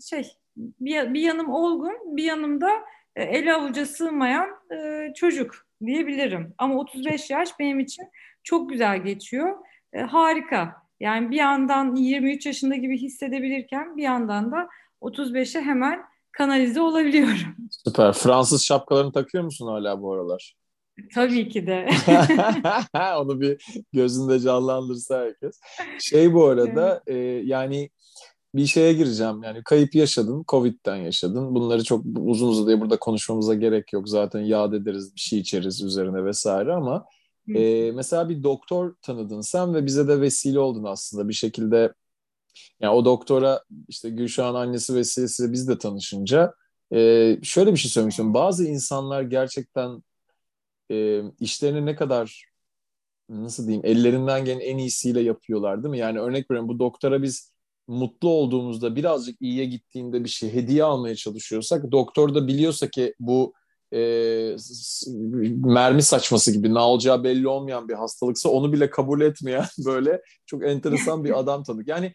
şey 0.00 0.32
bir, 0.56 1.14
bir 1.14 1.20
yanım 1.20 1.50
olgun, 1.50 2.16
bir 2.16 2.24
yanım 2.24 2.60
da 2.60 2.70
e, 3.16 3.22
ele 3.22 3.54
avuca 3.54 3.86
sığmayan 3.86 4.48
e, 4.72 5.12
çocuk 5.14 5.66
diyebilirim. 5.86 6.54
Ama 6.58 6.78
35 6.78 7.30
yaş 7.30 7.58
benim 7.58 7.80
için 7.80 8.04
çok 8.42 8.70
güzel 8.70 9.02
geçiyor. 9.02 9.56
E, 9.92 10.00
harika. 10.00 10.86
Yani 11.00 11.30
bir 11.30 11.36
yandan 11.36 11.94
23 11.94 12.46
yaşında 12.46 12.76
gibi 12.76 12.98
hissedebilirken 12.98 13.96
bir 13.96 14.02
yandan 14.02 14.52
da 14.52 14.68
35'e 15.02 15.60
hemen 15.60 16.02
kanalize 16.36 16.80
olabiliyorum. 16.80 17.56
Süper. 17.86 18.12
Fransız 18.12 18.64
şapkalarını 18.64 19.12
takıyor 19.12 19.44
musun 19.44 19.66
hala 19.66 20.02
bu 20.02 20.12
aralar? 20.12 20.54
Tabii 21.14 21.48
ki 21.48 21.66
de. 21.66 21.88
Onu 23.18 23.40
bir 23.40 23.64
gözünde 23.92 24.40
canlandırsa 24.40 25.18
herkes. 25.18 25.60
Şey 26.00 26.34
bu 26.34 26.44
arada 26.44 27.02
e, 27.06 27.14
yani 27.44 27.90
bir 28.54 28.66
şeye 28.66 28.92
gireceğim. 28.92 29.42
Yani 29.42 29.62
kayıp 29.64 29.94
yaşadın, 29.94 30.44
Covid'den 30.48 30.96
yaşadın. 30.96 31.54
Bunları 31.54 31.84
çok 31.84 32.04
uzun 32.18 32.48
uzadıya 32.48 32.80
burada 32.80 32.98
konuşmamıza 32.98 33.54
gerek 33.54 33.92
yok. 33.92 34.08
Zaten 34.08 34.40
yad 34.40 34.72
ederiz, 34.72 35.14
bir 35.14 35.20
şey 35.20 35.38
içeriz 35.38 35.82
üzerine 35.82 36.24
vesaire 36.24 36.72
ama 36.72 37.04
e, 37.54 37.92
mesela 37.92 38.28
bir 38.28 38.42
doktor 38.42 38.94
tanıdın 39.02 39.40
sen 39.40 39.74
ve 39.74 39.86
bize 39.86 40.08
de 40.08 40.20
vesile 40.20 40.58
oldun 40.58 40.84
aslında 40.84 41.28
bir 41.28 41.34
şekilde. 41.34 41.92
Yani 42.80 42.94
o 42.94 43.04
doktora 43.04 43.62
işte 43.88 44.10
Gülşah'ın 44.10 44.54
annesi 44.54 44.94
vesilesiyle 44.94 45.52
biz 45.52 45.68
de 45.68 45.78
tanışınca 45.78 46.54
e, 46.92 46.98
şöyle 47.42 47.72
bir 47.72 47.76
şey 47.76 47.90
söylemek 47.90 48.10
istiyorum. 48.12 48.34
Bazı 48.34 48.66
insanlar 48.66 49.22
gerçekten 49.22 50.02
e, 50.90 51.22
işlerini 51.40 51.86
ne 51.86 51.96
kadar 51.96 52.44
nasıl 53.28 53.66
diyeyim 53.66 53.86
ellerinden 53.86 54.44
gelen 54.44 54.60
en 54.60 54.78
iyisiyle 54.78 55.20
yapıyorlar 55.20 55.82
değil 55.82 55.90
mi? 55.90 55.98
Yani 55.98 56.20
örnek 56.20 56.50
veriyorum 56.50 56.68
bu 56.68 56.78
doktora 56.78 57.22
biz 57.22 57.52
mutlu 57.88 58.28
olduğumuzda 58.28 58.96
birazcık 58.96 59.42
iyiye 59.42 59.64
gittiğinde 59.64 60.24
bir 60.24 60.28
şey 60.28 60.52
hediye 60.54 60.84
almaya 60.84 61.14
çalışıyorsak 61.16 61.92
doktor 61.92 62.34
da 62.34 62.46
biliyorsa 62.48 62.90
ki 62.90 63.14
bu 63.20 63.54
e, 63.92 63.98
mermi 65.64 66.02
saçması 66.02 66.52
gibi 66.52 66.74
ne 66.74 66.78
olacağı 66.78 67.24
belli 67.24 67.48
olmayan 67.48 67.88
bir 67.88 67.94
hastalıksa 67.94 68.48
onu 68.48 68.72
bile 68.72 68.90
kabul 68.90 69.20
etmeyen 69.20 69.66
böyle 69.86 70.22
çok 70.46 70.64
enteresan 70.64 71.24
bir 71.24 71.38
adam 71.38 71.62
tanıdık. 71.62 71.88
Yani 71.88 72.14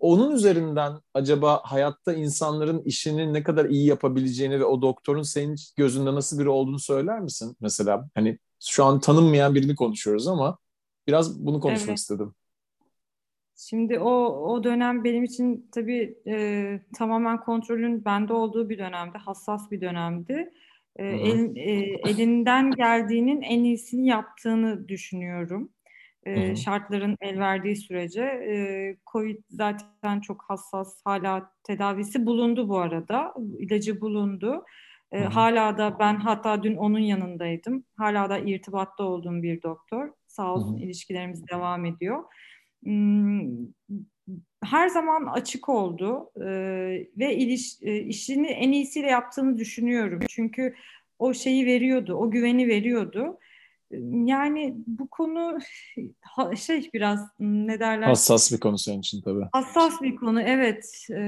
onun 0.00 0.36
üzerinden 0.36 0.92
acaba 1.14 1.60
hayatta 1.64 2.12
insanların 2.14 2.82
işini 2.82 3.32
ne 3.32 3.42
kadar 3.42 3.64
iyi 3.64 3.86
yapabileceğini 3.86 4.60
ve 4.60 4.64
o 4.64 4.82
doktorun 4.82 5.22
senin 5.22 5.56
gözünde 5.76 6.14
nasıl 6.14 6.38
biri 6.38 6.48
olduğunu 6.48 6.78
söyler 6.78 7.20
misin? 7.20 7.56
Mesela 7.60 8.08
hani 8.14 8.38
şu 8.60 8.84
an 8.84 9.00
tanınmayan 9.00 9.54
birini 9.54 9.74
konuşuyoruz 9.74 10.28
ama 10.28 10.58
biraz 11.06 11.46
bunu 11.46 11.60
konuşmak 11.60 11.88
Evet. 11.88 11.98
istedim. 11.98 12.34
Şimdi 13.56 13.98
o 13.98 14.10
o 14.26 14.64
dönem 14.64 15.04
benim 15.04 15.24
için 15.24 15.68
tabii 15.72 16.18
e, 16.26 16.80
tamamen 16.96 17.40
kontrolün 17.40 18.04
bende 18.04 18.32
olduğu 18.32 18.68
bir 18.68 18.78
dönemdi, 18.78 19.18
hassas 19.18 19.70
bir 19.70 19.80
dönemdi. 19.80 20.50
E, 20.96 21.06
elin- 21.06 21.56
e, 21.56 21.70
elinden 22.10 22.70
geldiğinin 22.70 23.42
en 23.42 23.64
iyisini 23.64 24.06
yaptığını 24.06 24.88
düşünüyorum. 24.88 25.70
E, 26.26 26.48
Hı 26.48 26.50
hı. 26.52 26.56
şartların 26.56 27.16
el 27.20 27.38
verdiği 27.38 27.76
sürece. 27.76 28.22
E, 28.22 28.96
Covid 29.12 29.38
zaten 29.50 30.20
çok 30.20 30.44
hassas, 30.48 31.00
hala 31.04 31.50
tedavisi 31.64 32.26
bulundu 32.26 32.68
bu 32.68 32.78
arada, 32.78 33.34
ilacı 33.58 34.00
bulundu. 34.00 34.64
E, 35.12 35.18
Hı 35.18 35.24
hı. 35.24 35.28
hala 35.28 35.78
da 35.78 35.98
ben 35.98 36.16
hatta 36.16 36.62
dün 36.62 36.76
onun 36.76 36.98
yanındaydım. 36.98 37.84
Hala 37.96 38.30
da 38.30 38.38
irtibatta 38.38 39.04
olduğum 39.04 39.42
bir 39.42 39.62
doktor. 39.62 40.10
Sağ 40.26 40.54
olsun 40.54 40.74
Hı 40.76 40.80
hı. 40.80 40.84
ilişkilerimiz 40.84 41.48
devam 41.48 41.84
ediyor. 41.84 42.24
Her 44.64 44.88
zaman 44.88 45.26
açık 45.26 45.68
oldu 45.68 46.30
e, 46.36 46.46
ve 47.18 47.36
iliş, 47.36 47.82
e, 47.82 47.98
işini 47.98 48.46
en 48.46 48.72
iyisiyle 48.72 49.06
yaptığını 49.06 49.58
düşünüyorum. 49.58 50.26
Çünkü 50.28 50.74
o 51.18 51.34
şeyi 51.34 51.66
veriyordu, 51.66 52.14
o 52.14 52.30
güveni 52.30 52.68
veriyordu. 52.68 53.38
Yani 54.24 54.74
bu 54.86 55.08
konu 55.08 55.58
şey 56.56 56.90
biraz 56.94 57.20
ne 57.40 57.80
derler 57.80 58.06
Hassas 58.06 58.52
bir 58.52 58.60
konu 58.60 58.78
senin 58.78 58.98
için 59.00 59.20
tabii. 59.22 59.44
hassas 59.52 60.02
bir 60.02 60.16
konu 60.16 60.40
evet. 60.42 61.06
E, 61.10 61.20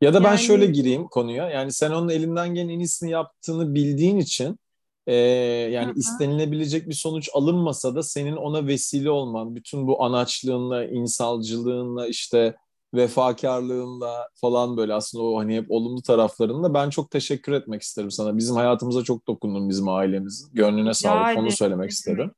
Ya 0.00 0.14
da 0.14 0.24
ben 0.24 0.28
Yani- 0.28 0.38
şöyle 0.38 0.66
gireyim 0.66 1.08
konuya. 1.08 1.50
Yani 1.50 1.72
sen 1.72 1.90
onun 1.90 2.08
elinden 2.08 2.54
gelen 2.54 2.68
en 2.68 2.78
iyisini 2.78 3.10
yaptığını 3.10 3.74
bildiğin 3.74 4.18
için 4.18 4.58
e, 5.06 5.14
yani 5.14 5.86
Hı 5.86 5.90
hı. 5.94 5.98
istenilebilecek 5.98 6.88
bir 6.88 6.94
sonuç 6.94 7.28
alınmasa 7.34 7.94
da 7.94 8.02
senin 8.02 8.36
ona 8.36 8.66
vesile 8.66 9.10
olman, 9.10 9.54
bütün 9.56 9.86
bu 9.86 10.02
anaçlığınla, 10.04 10.84
insancılığınla, 10.84 12.06
işte 12.08 12.54
vefakarlığınla 12.94 14.28
falan 14.34 14.76
böyle 14.76 14.94
aslında 14.94 15.24
o 15.24 15.38
hani 15.38 15.56
hep 15.56 15.70
olumlu 15.70 16.02
taraflarınla 16.02 16.74
ben 16.74 16.90
çok 16.90 17.10
teşekkür 17.10 17.52
etmek 17.52 17.82
isterim 17.82 18.10
sana. 18.10 18.36
Bizim 18.36 18.56
hayatımıza 18.56 19.04
çok 19.04 19.26
dokundun 19.26 19.68
bizim 19.68 19.88
ailemizin. 19.88 20.54
Gönlüne 20.54 20.94
sağlık. 20.94 21.26
Onu 21.26 21.32
ederim. 21.32 21.50
söylemek 21.50 21.90
isterim. 21.90 22.30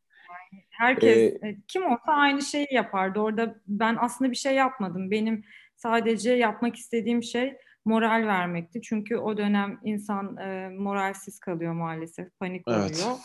Herkes 0.71 1.17
Ee, 1.17 1.49
e, 1.49 1.57
kim 1.69 1.85
olsa 1.85 2.13
aynı 2.13 2.43
şeyi 2.43 2.67
yapardı. 2.71 3.21
Orada 3.21 3.55
ben 3.67 3.97
aslında 4.01 4.31
bir 4.31 4.37
şey 4.37 4.55
yapmadım. 4.55 5.11
Benim 5.11 5.45
sadece 5.77 6.33
yapmak 6.33 6.77
istediğim 6.77 7.23
şey 7.23 7.57
moral 7.85 8.27
vermekti. 8.27 8.83
Çünkü 8.83 9.17
o 9.17 9.37
dönem 9.37 9.81
insan 9.85 10.37
e, 10.37 10.69
moralsiz 10.79 11.39
kalıyor 11.39 11.73
maalesef, 11.73 12.29
panik 12.41 12.69
oluyor. 12.69 13.17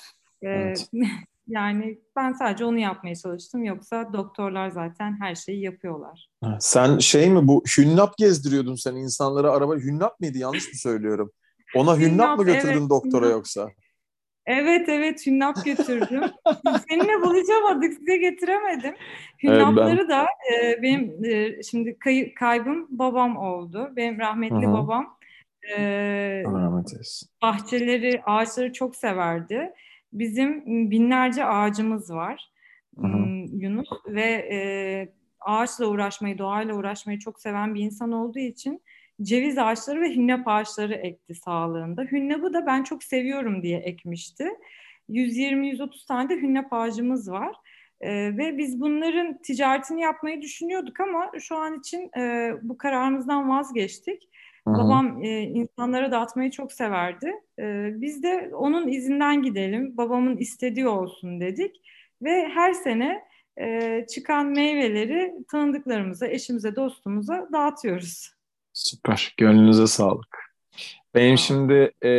E, 0.41 0.47
Evet. 0.47 0.89
yani 1.51 2.00
ben 2.15 2.34
sadece 2.34 2.65
onu 2.65 2.79
yapmaya 2.79 3.15
çalıştım. 3.15 3.63
Yoksa 3.63 4.13
doktorlar 4.13 4.70
zaten 4.70 5.17
her 5.22 5.36
şeyi 5.36 5.62
yapıyorlar. 5.62 6.29
Sen 6.60 6.98
şey 6.98 7.29
mi 7.29 7.48
bu 7.48 7.63
hünnap 7.77 8.17
gezdiriyordun 8.17 8.75
sen 8.75 8.96
insanlara 8.96 9.51
araba 9.51 9.75
hünnap 9.75 10.20
mıydı 10.20 10.38
yanlış 10.38 10.67
mı 10.67 10.79
söylüyorum? 10.79 11.31
Ona 11.75 11.98
hünnap, 11.98 12.01
Hünnap, 12.01 12.38
mı 12.38 12.46
götürdün 12.46 12.79
evet, 12.79 12.89
doktora 12.89 13.25
hünnap. 13.25 13.38
yoksa? 13.38 13.70
Evet 14.46 14.89
evet 14.89 15.25
hünnap 15.25 15.65
götürdüm. 15.65 16.24
Seninle 16.89 17.22
buluşamadık, 17.22 17.93
size 17.93 18.17
getiremedim. 18.17 18.93
Evet, 18.93 18.98
Hünnapları 19.43 20.10
da 20.10 20.25
e, 20.53 20.81
benim 20.81 21.25
e, 21.25 21.63
şimdi 21.63 22.00
kay- 22.00 22.34
kaybım 22.34 22.88
babam 22.89 23.38
oldu. 23.38 23.93
Benim 23.96 24.20
rahmetli 24.20 24.65
Hı 24.65 24.70
hı. 24.70 24.74
babam 24.74 25.17
e, 25.77 26.43
bahçeleri, 27.41 28.22
ağaçları 28.25 28.74
çok 28.74 28.96
severdi. 28.96 29.74
Bizim 30.13 30.65
binlerce 30.91 31.46
ağacımız 31.46 32.12
var 32.13 32.51
Hı 33.00 33.08
hı. 33.08 33.27
Yunus 33.51 33.89
ve 34.08 34.48
e, 34.51 34.60
ağaçla 35.39 35.86
uğraşmayı, 35.86 36.38
doğayla 36.38 36.75
uğraşmayı 36.75 37.20
çok 37.20 37.41
seven 37.41 37.75
bir 37.75 37.82
insan 37.82 38.12
olduğu 38.12 38.39
için 38.39 38.82
ceviz 39.22 39.58
ağaçları 39.58 40.01
ve 40.01 40.15
hünnap 40.15 40.48
ağaçları 40.48 40.94
ekti 40.94 41.36
sağlığında. 41.36 42.01
Hünnapı 42.01 42.53
da 42.53 42.65
ben 42.65 42.84
çok 42.84 43.03
seviyorum 43.03 43.63
diye 43.63 43.80
ekmişti. 43.80 44.50
120-130 45.10 46.08
tane 46.08 46.30
de 46.30 46.36
hünnap 46.36 46.74
ağacımız 46.74 47.32
var. 47.32 47.56
E, 48.01 48.38
ve 48.38 48.58
biz 48.58 48.82
bunların 48.82 49.41
ticaretini 49.41 50.01
yapmayı 50.01 50.41
düşünüyorduk 50.41 51.00
ama 51.00 51.32
şu 51.39 51.56
an 51.56 51.80
için 51.80 52.18
e, 52.18 52.53
bu 52.62 52.77
kararımızdan 52.77 53.50
vazgeçtik. 53.50 54.30
Hı 54.68 54.74
hı. 54.74 54.77
Babam 54.77 55.24
e, 55.24 55.41
insanlara 55.41 56.12
dağıtmayı 56.12 56.51
çok 56.51 56.72
severdi. 56.72 57.34
E, 57.60 57.89
biz 58.01 58.24
de 58.24 58.51
onun 58.53 58.88
izinden 58.88 59.41
gidelim, 59.41 59.98
babamın 59.98 60.38
istediği 60.38 60.88
olsun 60.88 61.41
dedik. 61.41 61.82
Ve 62.22 62.48
her 62.48 62.74
sene 62.74 63.24
e, 63.62 64.06
çıkan 64.10 64.46
meyveleri 64.46 65.34
tanıdıklarımıza, 65.51 66.27
eşimize, 66.27 66.75
dostumuza 66.75 67.50
dağıtıyoruz. 67.53 68.32
Süper. 68.74 69.34
Gönlünüze 69.38 69.88
sağlık. 69.88 70.38
Benim 71.15 71.38
şimdi 71.38 71.91
e, 72.03 72.12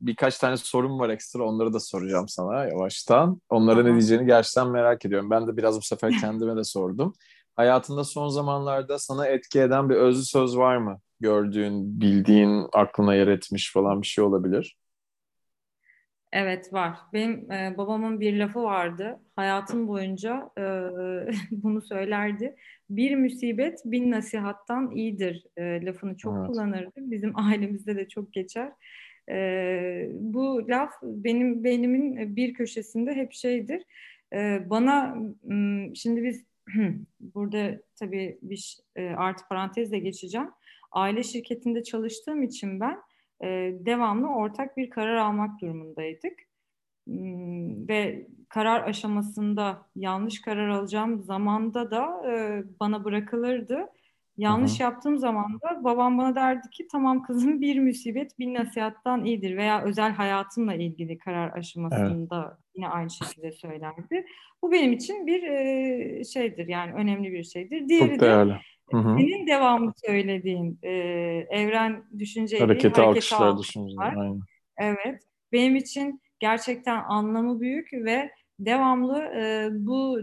birkaç 0.00 0.38
tane 0.38 0.56
sorum 0.56 0.98
var 0.98 1.08
ekstra. 1.08 1.44
Onları 1.44 1.72
da 1.72 1.80
soracağım 1.80 2.28
sana 2.28 2.64
yavaştan. 2.64 3.40
Onlara 3.48 3.82
ne 3.82 3.92
diyeceğini 3.92 4.26
gerçekten 4.26 4.70
merak 4.70 5.04
ediyorum. 5.04 5.30
Ben 5.30 5.46
de 5.46 5.56
biraz 5.56 5.76
bu 5.76 5.82
sefer 5.82 6.12
kendime 6.20 6.56
de 6.56 6.64
sordum. 6.64 7.12
Hayatında 7.56 8.04
son 8.04 8.28
zamanlarda 8.28 8.98
sana 8.98 9.26
etki 9.26 9.60
eden 9.60 9.88
bir 9.90 9.94
özlü 9.94 10.24
söz 10.24 10.56
var 10.56 10.76
mı? 10.76 11.00
Gördüğün, 11.24 12.00
bildiğin, 12.00 12.66
aklına 12.72 13.14
yer 13.14 13.28
etmiş 13.28 13.72
falan 13.72 14.02
bir 14.02 14.06
şey 14.06 14.24
olabilir. 14.24 14.76
Evet 16.32 16.72
var. 16.72 16.96
Benim 17.12 17.52
e, 17.52 17.74
babamın 17.78 18.20
bir 18.20 18.36
lafı 18.36 18.62
vardı. 18.62 19.20
Hayatım 19.36 19.88
boyunca 19.88 20.50
e, 20.58 20.62
bunu 21.50 21.82
söylerdi. 21.82 22.56
Bir 22.90 23.16
musibet 23.16 23.80
bin 23.84 24.10
nasihattan 24.10 24.90
iyidir 24.90 25.44
e, 25.56 25.86
lafını 25.86 26.16
çok 26.16 26.36
evet. 26.38 26.46
kullanırdı. 26.46 26.92
Bizim 26.96 27.38
ailemizde 27.38 27.96
de 27.96 28.08
çok 28.08 28.32
geçer. 28.32 28.72
E, 29.30 30.08
bu 30.12 30.68
laf 30.68 30.92
benim 31.02 31.64
beynimin 31.64 32.36
bir 32.36 32.54
köşesinde 32.54 33.14
hep 33.14 33.32
şeydir. 33.32 33.82
E, 34.34 34.70
bana 34.70 35.16
şimdi 35.94 36.24
biz 36.24 36.44
burada 37.20 37.80
tabii 37.96 38.38
bir 38.42 38.78
e, 38.96 39.08
artı 39.08 39.48
parantezle 39.48 39.98
geçeceğim. 39.98 40.50
Aile 40.92 41.22
şirketinde 41.22 41.82
çalıştığım 41.82 42.42
için 42.42 42.80
ben 42.80 43.02
e, 43.42 43.48
devamlı 43.80 44.28
ortak 44.28 44.76
bir 44.76 44.90
karar 44.90 45.16
almak 45.16 45.60
durumundaydık. 45.60 46.38
Hmm, 47.06 47.88
ve 47.88 48.26
karar 48.48 48.88
aşamasında 48.88 49.86
yanlış 49.96 50.40
karar 50.40 50.68
alacağım 50.68 51.22
zamanda 51.22 51.90
da 51.90 52.30
e, 52.30 52.64
bana 52.80 53.04
bırakılırdı. 53.04 53.86
Yanlış 54.36 54.72
Hı-hı. 54.72 54.82
yaptığım 54.82 55.18
zaman 55.18 55.60
da 55.60 55.84
babam 55.84 56.18
bana 56.18 56.34
derdi 56.34 56.70
ki 56.70 56.88
tamam 56.92 57.22
kızım 57.22 57.60
bir 57.60 57.80
musibet 57.80 58.38
bir 58.38 58.54
nasihattan 58.54 59.24
iyidir 59.24 59.56
veya 59.56 59.82
özel 59.82 60.12
hayatımla 60.12 60.74
ilgili 60.74 61.18
karar 61.18 61.52
aşamasında. 61.58 62.58
Yine 62.74 62.88
aynı 62.88 63.10
şekilde 63.10 63.52
söylerdi. 63.52 64.26
Bu 64.62 64.72
benim 64.72 64.92
için 64.92 65.26
bir 65.26 65.42
e, 65.42 66.24
şeydir 66.24 66.68
yani 66.68 66.92
önemli 66.92 67.32
bir 67.32 67.44
şeydir. 67.44 67.88
Diğeri 67.88 68.10
Çok 68.10 68.20
değerli. 68.20 68.50
de 68.50 68.58
senin 68.92 69.46
devamlı 69.46 69.92
söylediğin 70.06 70.78
e, 70.82 70.90
evren 71.50 72.04
düşünceyi 72.18 72.62
hareketi 72.62 73.00
alkışlar 73.00 73.58
düşünceler. 73.58 74.14
Evet. 74.78 75.22
Benim 75.52 75.76
için 75.76 76.20
gerçekten 76.40 77.04
anlamı 77.08 77.60
büyük 77.60 77.92
ve 77.92 78.30
devamlı 78.58 79.18
e, 79.18 79.68
bu 79.70 80.18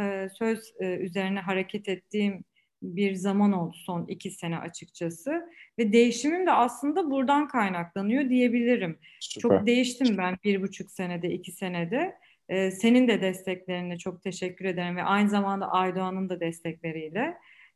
e, 0.00 0.28
söz 0.38 0.72
e, 0.80 0.96
üzerine 0.96 1.40
hareket 1.40 1.88
ettiğim 1.88 2.44
bir 2.82 3.14
zaman 3.14 3.52
oldu 3.52 3.76
son 3.76 4.06
iki 4.06 4.30
sene 4.30 4.58
açıkçası. 4.58 5.48
Ve 5.78 5.92
değişimim 5.92 6.46
de 6.46 6.52
aslında 6.52 7.10
buradan 7.10 7.48
kaynaklanıyor 7.48 8.30
diyebilirim. 8.30 8.98
Süper. 9.20 9.40
Çok 9.40 9.66
değiştim 9.66 10.18
ben 10.18 10.36
bir 10.44 10.62
buçuk 10.62 10.90
senede, 10.90 11.30
iki 11.30 11.52
senede. 11.52 12.14
Ee, 12.48 12.70
senin 12.70 13.08
de 13.08 13.20
desteklerine 13.20 13.98
çok 13.98 14.22
teşekkür 14.22 14.64
ederim 14.64 14.96
ve 14.96 15.02
aynı 15.02 15.28
zamanda 15.28 15.70
Aydoğan'ın 15.70 16.28
da 16.28 16.40
destekleriyle. 16.40 17.34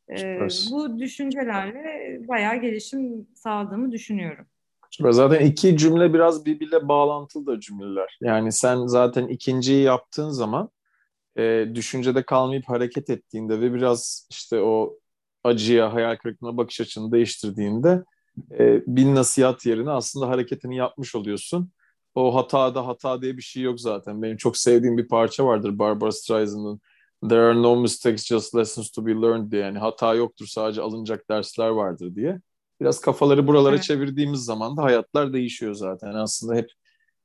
Ee, 0.09 0.39
bu 0.71 0.99
düşüncelerle 0.99 2.19
bayağı 2.27 2.55
gelişim 2.55 3.27
sağladığımı 3.35 3.91
düşünüyorum. 3.91 4.45
Süper. 4.89 5.11
Zaten 5.11 5.45
iki 5.45 5.77
cümle 5.77 6.13
biraz 6.13 6.45
birbiriyle 6.45 6.87
bağlantılı 6.87 7.45
da 7.45 7.59
cümleler. 7.59 8.17
Yani 8.21 8.51
sen 8.51 8.85
zaten 8.85 9.27
ikinciyi 9.27 9.83
yaptığın 9.83 10.29
zaman 10.29 10.69
e, 11.37 11.65
düşüncede 11.75 12.23
kalmayıp 12.23 12.69
hareket 12.69 13.09
ettiğinde 13.09 13.61
ve 13.61 13.73
biraz 13.73 14.27
işte 14.31 14.61
o 14.61 14.97
acıya, 15.43 15.93
hayal 15.93 16.15
kırıklığına 16.15 16.57
bakış 16.57 16.81
açını 16.81 17.11
değiştirdiğinde 17.11 18.03
e, 18.59 18.81
bir 18.87 19.05
nasihat 19.15 19.65
yerine 19.65 19.91
aslında 19.91 20.29
hareketini 20.29 20.77
yapmış 20.77 21.15
oluyorsun. 21.15 21.71
O 22.15 22.35
hatada 22.35 22.87
hata 22.87 23.21
diye 23.21 23.37
bir 23.37 23.41
şey 23.41 23.63
yok 23.63 23.79
zaten. 23.79 24.21
Benim 24.21 24.37
çok 24.37 24.57
sevdiğim 24.57 24.97
bir 24.97 25.07
parça 25.07 25.45
vardır 25.45 25.79
Barbara 25.79 26.11
Streisand'ın 26.11 26.81
There 27.29 27.41
are 27.41 27.61
no 27.61 27.75
mistakes, 27.75 28.25
just 28.25 28.53
lessons 28.53 28.91
to 28.91 29.05
be 29.05 29.11
learned 29.11 29.51
diye. 29.51 29.61
Yani 29.61 29.77
hata 29.77 30.13
yoktur, 30.13 30.47
sadece 30.47 30.81
alınacak 30.81 31.29
dersler 31.29 31.69
vardır 31.69 32.15
diye. 32.15 32.39
Biraz 32.81 33.01
kafaları 33.01 33.47
buralara 33.47 33.75
evet. 33.75 33.83
çevirdiğimiz 33.83 34.45
zaman 34.45 34.77
da 34.77 34.83
hayatlar 34.83 35.33
değişiyor 35.33 35.73
zaten. 35.73 36.13
Aslında 36.13 36.55
hep 36.55 36.69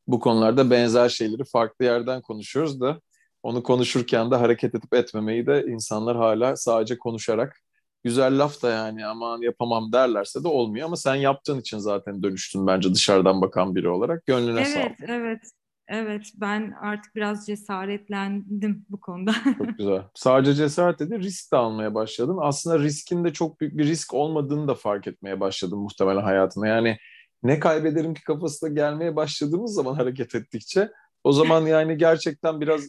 bu 0.07 0.21
konularda 0.21 0.71
benzer 0.71 1.09
şeyleri 1.09 1.44
farklı 1.44 1.85
yerden 1.85 2.23
konuşuyoruz 2.23 2.81
da 2.81 3.01
onu 3.42 3.62
konuşurken 3.62 4.31
de 4.31 4.37
hareket 4.37 4.74
edip 4.74 4.94
etmemeyi 4.94 5.46
de 5.46 5.64
insanlar 5.68 6.16
hala 6.16 6.57
sadece 6.57 6.98
konuşarak 6.98 7.57
güzel 8.05 8.38
laf 8.38 8.62
da 8.62 8.70
yani 8.70 9.07
aman 9.07 9.42
yapamam 9.42 9.92
derlerse 9.92 10.44
de 10.44 10.48
olmuyor 10.48 10.87
ama 10.87 10.96
sen 10.96 11.14
yaptığın 11.14 11.61
için 11.61 11.79
zaten 11.79 12.22
dönüştün 12.22 12.66
bence 12.66 12.94
dışarıdan 12.94 13.40
bakan 13.40 13.74
biri 13.74 13.88
olarak. 13.88 14.27
Gönlüne 14.27 14.61
evet, 14.61 14.68
sağlık. 14.68 15.01
Evet, 15.01 15.11
evet. 15.11 15.42
Evet, 15.90 16.33
ben 16.37 16.74
artık 16.81 17.16
biraz 17.16 17.46
cesaretlendim 17.46 18.87
bu 18.88 19.01
konuda. 19.01 19.33
Çok 19.59 19.79
güzel. 19.79 20.03
Sadece 20.14 20.55
cesaret 20.55 20.98
dedi, 20.98 21.18
risk 21.18 21.53
de 21.53 21.57
almaya 21.57 21.94
başladın. 21.94 22.38
Aslında 22.40 22.79
riskin 22.79 23.24
de 23.24 23.33
çok 23.33 23.61
büyük 23.61 23.79
bir 23.79 23.85
risk 23.85 24.14
olmadığını 24.14 24.68
da 24.68 24.74
fark 24.74 25.07
etmeye 25.07 25.40
başladın 25.40 25.79
muhtemelen 25.79 26.22
hayatına. 26.22 26.66
Yani 26.66 26.98
ne 27.42 27.59
kaybederim 27.59 28.14
ki 28.14 28.22
kafasına 28.22 28.68
gelmeye 28.68 29.16
başladığımız 29.16 29.74
zaman 29.74 29.94
hareket 29.94 30.35
ettikçe 30.35 30.90
o 31.24 31.33
zaman 31.33 31.66
yani 31.66 31.96
gerçekten 31.96 32.61
biraz 32.61 32.83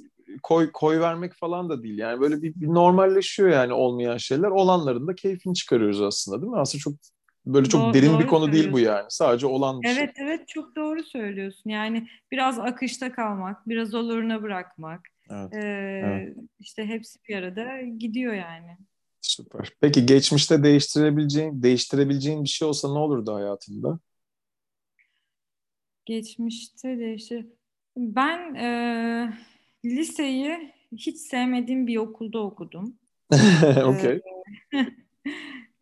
koy 0.43 0.71
koy 0.71 0.99
vermek 0.99 1.33
falan 1.33 1.69
da 1.69 1.83
değil. 1.83 1.97
Yani 1.97 2.21
böyle 2.21 2.41
bir, 2.41 2.53
bir 2.55 2.67
normalleşiyor 2.67 3.49
yani 3.49 3.73
olmayan 3.73 4.17
şeyler. 4.17 4.47
Olanların 4.47 5.07
da 5.07 5.15
keyfini 5.15 5.55
çıkarıyoruz 5.55 6.01
aslında 6.01 6.41
değil 6.41 6.51
mi? 6.51 6.59
Aslında 6.59 6.81
çok 6.81 6.93
böyle 7.45 7.69
çok 7.69 7.81
doğru, 7.81 7.93
derin 7.93 8.09
doğru 8.09 8.19
bir 8.19 8.27
konu 8.27 8.51
değil 8.51 8.71
bu 8.71 8.79
yani. 8.79 9.05
Sadece 9.09 9.47
olan 9.47 9.81
bir 9.81 9.87
evet, 9.87 9.95
şey. 9.95 10.03
Evet 10.03 10.15
evet 10.19 10.47
çok 10.47 10.75
doğru 10.75 11.03
söylüyorsun. 11.03 11.69
Yani 11.69 12.07
biraz 12.31 12.59
akışta 12.59 13.11
kalmak, 13.11 13.69
biraz 13.69 13.93
oluruna 13.93 14.41
bırakmak. 14.41 15.01
Evet, 15.31 15.53
ee, 15.53 16.01
evet. 16.05 16.37
İşte 16.59 16.85
hepsi 16.85 17.19
bir 17.29 17.35
arada 17.35 17.81
gidiyor 17.81 18.33
yani. 18.33 18.77
Süper. 19.21 19.71
Peki 19.81 20.05
geçmişte 20.05 20.63
değiştirebileceğin, 20.63 21.63
değiştirebileceğin 21.63 22.43
bir 22.43 22.49
şey 22.49 22.67
olsa 22.67 22.93
ne 22.93 22.99
olurdu 22.99 23.33
hayatında? 23.33 23.99
Geçmişte 26.05 26.97
değiştir. 26.99 27.45
Ben 27.97 28.55
e, 28.55 29.33
liseyi 29.85 30.73
hiç 30.91 31.17
sevmediğim 31.17 31.87
bir 31.87 31.97
okulda 31.97 32.39
okudum. 32.39 32.95
okay. 33.85 34.21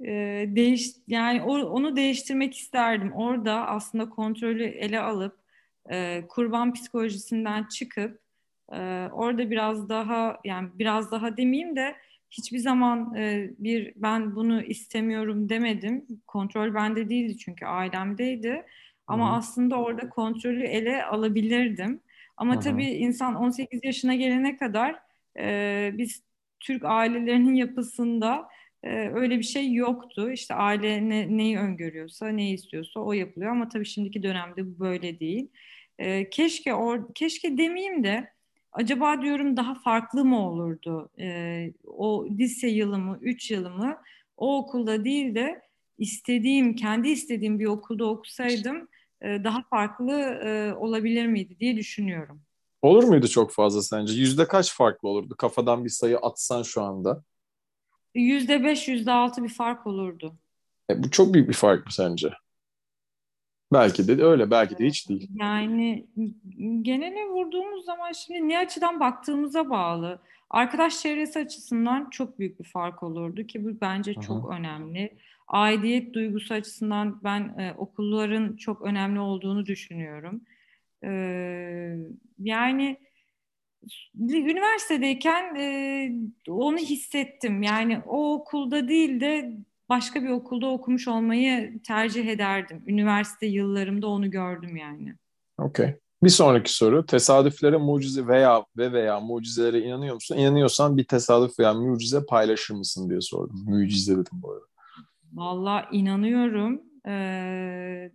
e, 0.05 0.45
değiş 0.47 0.87
yani 1.07 1.41
o, 1.41 1.59
onu 1.59 1.95
değiştirmek 1.95 2.57
isterdim. 2.57 3.13
Orada 3.13 3.67
aslında 3.67 4.09
kontrolü 4.09 4.63
ele 4.63 4.99
alıp 4.99 5.39
e, 5.91 6.23
kurban 6.29 6.73
psikolojisinden 6.73 7.63
çıkıp 7.63 8.19
e, 8.71 9.07
orada 9.11 9.49
biraz 9.51 9.89
daha 9.89 10.39
yani 10.43 10.69
biraz 10.73 11.11
daha 11.11 11.37
demeyeyim 11.37 11.75
de 11.75 11.95
hiçbir 12.31 12.59
zaman 12.59 13.15
e, 13.15 13.51
bir 13.59 13.93
ben 13.95 14.35
bunu 14.35 14.61
istemiyorum 14.61 15.49
demedim. 15.49 16.05
Kontrol 16.27 16.73
bende 16.73 17.09
değildi 17.09 17.37
çünkü 17.37 17.65
ailemdeydi. 17.65 18.65
Ama 19.07 19.27
Hı-hı. 19.27 19.35
aslında 19.35 19.75
orada 19.75 20.09
kontrolü 20.09 20.63
ele 20.63 21.05
alabilirdim. 21.05 21.99
Ama 22.37 22.53
Hı-hı. 22.53 22.61
tabii 22.61 22.85
insan 22.85 23.35
18 23.35 23.79
yaşına 23.83 24.15
gelene 24.15 24.57
kadar 24.57 24.99
e, 25.39 25.91
biz 25.93 26.23
Türk 26.59 26.85
ailelerinin 26.85 27.55
yapısında 27.55 28.47
e, 28.83 29.09
öyle 29.09 29.37
bir 29.37 29.43
şey 29.43 29.73
yoktu. 29.73 30.31
İşte 30.31 30.53
aile 30.53 31.09
ne, 31.09 31.37
neyi 31.37 31.57
öngörüyorsa, 31.57 32.27
neyi 32.27 32.53
istiyorsa 32.53 32.99
o 32.99 33.13
yapılıyor. 33.13 33.51
Ama 33.51 33.69
tabii 33.69 33.85
şimdiki 33.85 34.23
dönemde 34.23 34.65
bu 34.65 34.79
böyle 34.79 35.19
değil. 35.19 35.47
E, 35.99 36.29
keşke 36.29 36.73
or, 36.73 37.13
keşke 37.15 37.57
demeyeyim 37.57 38.03
de 38.03 38.31
acaba 38.71 39.21
diyorum 39.21 39.57
daha 39.57 39.75
farklı 39.75 40.25
mı 40.25 40.49
olurdu? 40.49 41.09
E, 41.19 41.71
o 41.87 42.27
lise 42.29 42.67
yılımı, 42.67 43.17
3 43.21 43.51
yılımı 43.51 43.97
o 44.37 44.57
okulda 44.57 45.05
değil 45.05 45.35
de 45.35 45.61
istediğim, 45.97 46.75
kendi 46.75 47.09
istediğim 47.09 47.59
bir 47.59 47.65
okulda 47.65 48.05
okusaydım 48.05 48.87
daha 49.23 49.63
farklı 49.69 50.19
e, 50.21 50.73
olabilir 50.73 51.27
miydi 51.27 51.59
diye 51.59 51.77
düşünüyorum. 51.77 52.41
Olur 52.81 53.03
muydu 53.03 53.27
çok 53.27 53.51
fazla 53.51 53.81
sence? 53.81 54.13
Yüzde 54.13 54.47
kaç 54.47 54.73
farklı 54.73 55.09
olurdu? 55.09 55.35
Kafadan 55.37 55.85
bir 55.85 55.89
sayı 55.89 56.17
atsan 56.17 56.63
şu 56.63 56.81
anda. 56.81 57.23
Yüzde 58.15 58.63
beş, 58.63 58.87
yüzde 58.87 59.11
altı 59.11 59.43
bir 59.43 59.49
fark 59.49 59.87
olurdu. 59.87 60.35
E, 60.89 61.03
bu 61.03 61.11
çok 61.11 61.33
büyük 61.33 61.49
bir 61.49 61.53
fark 61.53 61.85
mı 61.85 61.91
sence? 61.91 62.29
Belki 63.73 64.07
de 64.07 64.23
öyle, 64.23 64.51
belki 64.51 64.77
de 64.77 64.85
hiç 64.85 65.09
değil. 65.09 65.29
Yani 65.35 66.07
genele 66.81 67.25
vurduğumuz 67.25 67.85
zaman 67.85 68.11
şimdi 68.11 68.49
ne 68.49 68.57
açıdan 68.57 68.99
baktığımıza 68.99 69.69
bağlı. 69.69 70.19
Arkadaş 70.49 70.99
çevresi 71.01 71.39
açısından 71.39 72.09
çok 72.09 72.39
büyük 72.39 72.59
bir 72.59 72.65
fark 72.65 73.03
olurdu 73.03 73.43
ki 73.43 73.65
bu 73.65 73.81
bence 73.81 74.13
çok 74.13 74.51
önemli. 74.51 75.17
Aidiyet 75.47 76.13
duygusu 76.13 76.53
açısından 76.53 77.23
ben 77.23 77.39
e, 77.59 77.73
okulların 77.77 78.55
çok 78.55 78.81
önemli 78.81 79.19
olduğunu 79.19 79.65
düşünüyorum. 79.65 80.41
E, 81.03 81.09
yani 82.39 82.97
üniversitedeyken 84.19 85.55
e, 85.55 86.09
onu 86.47 86.77
hissettim. 86.77 87.63
Yani 87.63 88.01
o 88.07 88.33
okulda 88.33 88.87
değil 88.87 89.21
de 89.21 89.57
başka 89.89 90.23
bir 90.23 90.29
okulda 90.29 90.67
okumuş 90.67 91.07
olmayı 91.07 91.81
tercih 91.83 92.27
ederdim. 92.27 92.83
Üniversite 92.87 93.45
yıllarımda 93.45 94.07
onu 94.07 94.31
gördüm 94.31 94.75
yani. 94.75 95.15
Okey. 95.57 95.95
Bir 96.23 96.29
sonraki 96.29 96.73
soru. 96.73 97.05
Tesadüflere 97.05 97.77
mucize 97.77 98.27
veya 98.27 98.65
ve 98.77 98.91
veya 98.91 99.19
mucizelere 99.19 99.79
inanıyor 99.79 100.13
musun? 100.13 100.37
İnanıyorsan 100.37 100.97
bir 100.97 101.03
tesadüf 101.03 101.59
veya 101.59 101.73
mucize 101.73 102.25
paylaşır 102.25 102.73
mısın 102.73 103.09
diye 103.09 103.21
sordum. 103.21 103.65
Mucize 103.65 104.13
dedim 104.13 104.31
bu 104.33 104.51
arada. 104.51 104.65
Valla 105.37 105.89
inanıyorum. 105.91 106.81
Ee, 107.07 108.11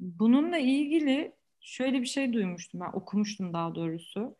bununla 0.00 0.58
ilgili 0.58 1.32
şöyle 1.60 2.00
bir 2.00 2.06
şey 2.06 2.32
duymuştum 2.32 2.80
ben 2.80 2.90
okumuştum 2.92 3.52
daha 3.52 3.74
doğrusu. 3.74 4.36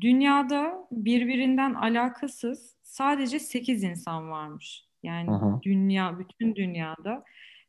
Dünyada 0.00 0.88
birbirinden 0.90 1.74
alakasız 1.74 2.76
sadece 2.82 3.38
8 3.38 3.82
insan 3.82 4.30
varmış. 4.30 4.84
Yani 5.02 5.30
hı. 5.30 5.62
dünya, 5.62 6.18
bütün 6.18 6.54
dünyada. 6.54 7.24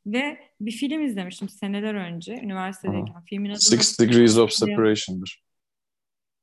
Ve 0.06 0.38
bir 0.62 0.72
film 0.72 1.02
izlemiştim 1.02 1.50
seneler 1.50 1.96
önce 1.96 2.34
üniversitedeyken. 2.34 3.24
Filmin 3.26 3.50
adını 3.50 3.60
Six 3.60 4.00
Degrees 4.00 4.38
of 4.38 4.52
Separation'dır. 4.52 5.44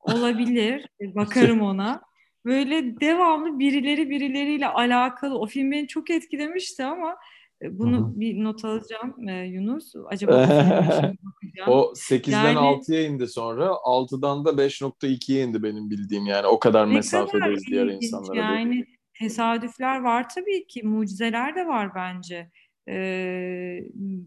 olabilir. 0.01 0.87
Bakarım 1.15 1.61
ona. 1.61 2.12
Böyle 2.45 3.01
devamlı 3.01 3.59
birileri 3.59 4.11
birileriyle 4.11 4.69
alakalı. 4.69 5.39
O 5.39 5.47
film 5.47 5.73
beni 5.73 5.89
çok 5.89 6.11
etkilemişti 6.11 6.85
ama 6.85 7.17
e, 7.63 7.79
bunu 7.79 7.97
Hı 7.97 8.01
hı. 8.01 8.21
bir 8.21 8.45
not 8.45 8.65
alacağım 8.65 9.29
e, 9.29 9.47
Yunus. 9.47 9.93
Acaba 10.07 10.33
o 10.33 10.47
filme 10.47 10.89
şimdi 11.01 11.19
bakacağım. 11.23 11.71
O 11.71 11.93
8'den 11.95 12.45
Yani- 12.45 12.59
6'ya 12.59 13.03
indi 13.03 13.27
sonra. 13.27 13.67
6'dan 13.85 14.45
da 14.45 14.51
5.2'ye 14.51 15.45
indi 15.45 15.63
benim 15.63 15.91
bildiğim 15.91 16.27
yani. 16.27 16.47
O 16.47 16.59
kadar 16.59 16.87
mesafedeyiz 16.87 17.67
diğer 17.67 17.87
insanlara. 17.87 18.37
Yani 18.37 18.85
tesadüfler 19.19 20.01
var 20.01 20.29
tabii 20.29 20.67
ki, 20.67 20.83
mucizeler 20.83 21.55
de 21.55 21.67
var 21.67 21.95
bence. 21.95 22.51
Ee, 22.89 23.79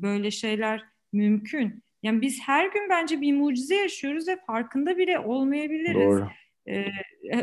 böyle 0.01 0.31
şeyler 0.31 0.83
mümkün. 1.13 1.83
Yani 2.03 2.21
biz 2.21 2.41
her 2.45 2.65
gün 2.65 2.89
bence 2.89 3.21
bir 3.21 3.33
mucize 3.33 3.75
yaşıyoruz 3.75 4.27
ve 4.27 4.37
farkında 4.47 4.97
bile 4.97 5.19
olmayabiliriz. 5.19 5.95
Doğru. 5.95 6.27
Ee, 6.67 6.85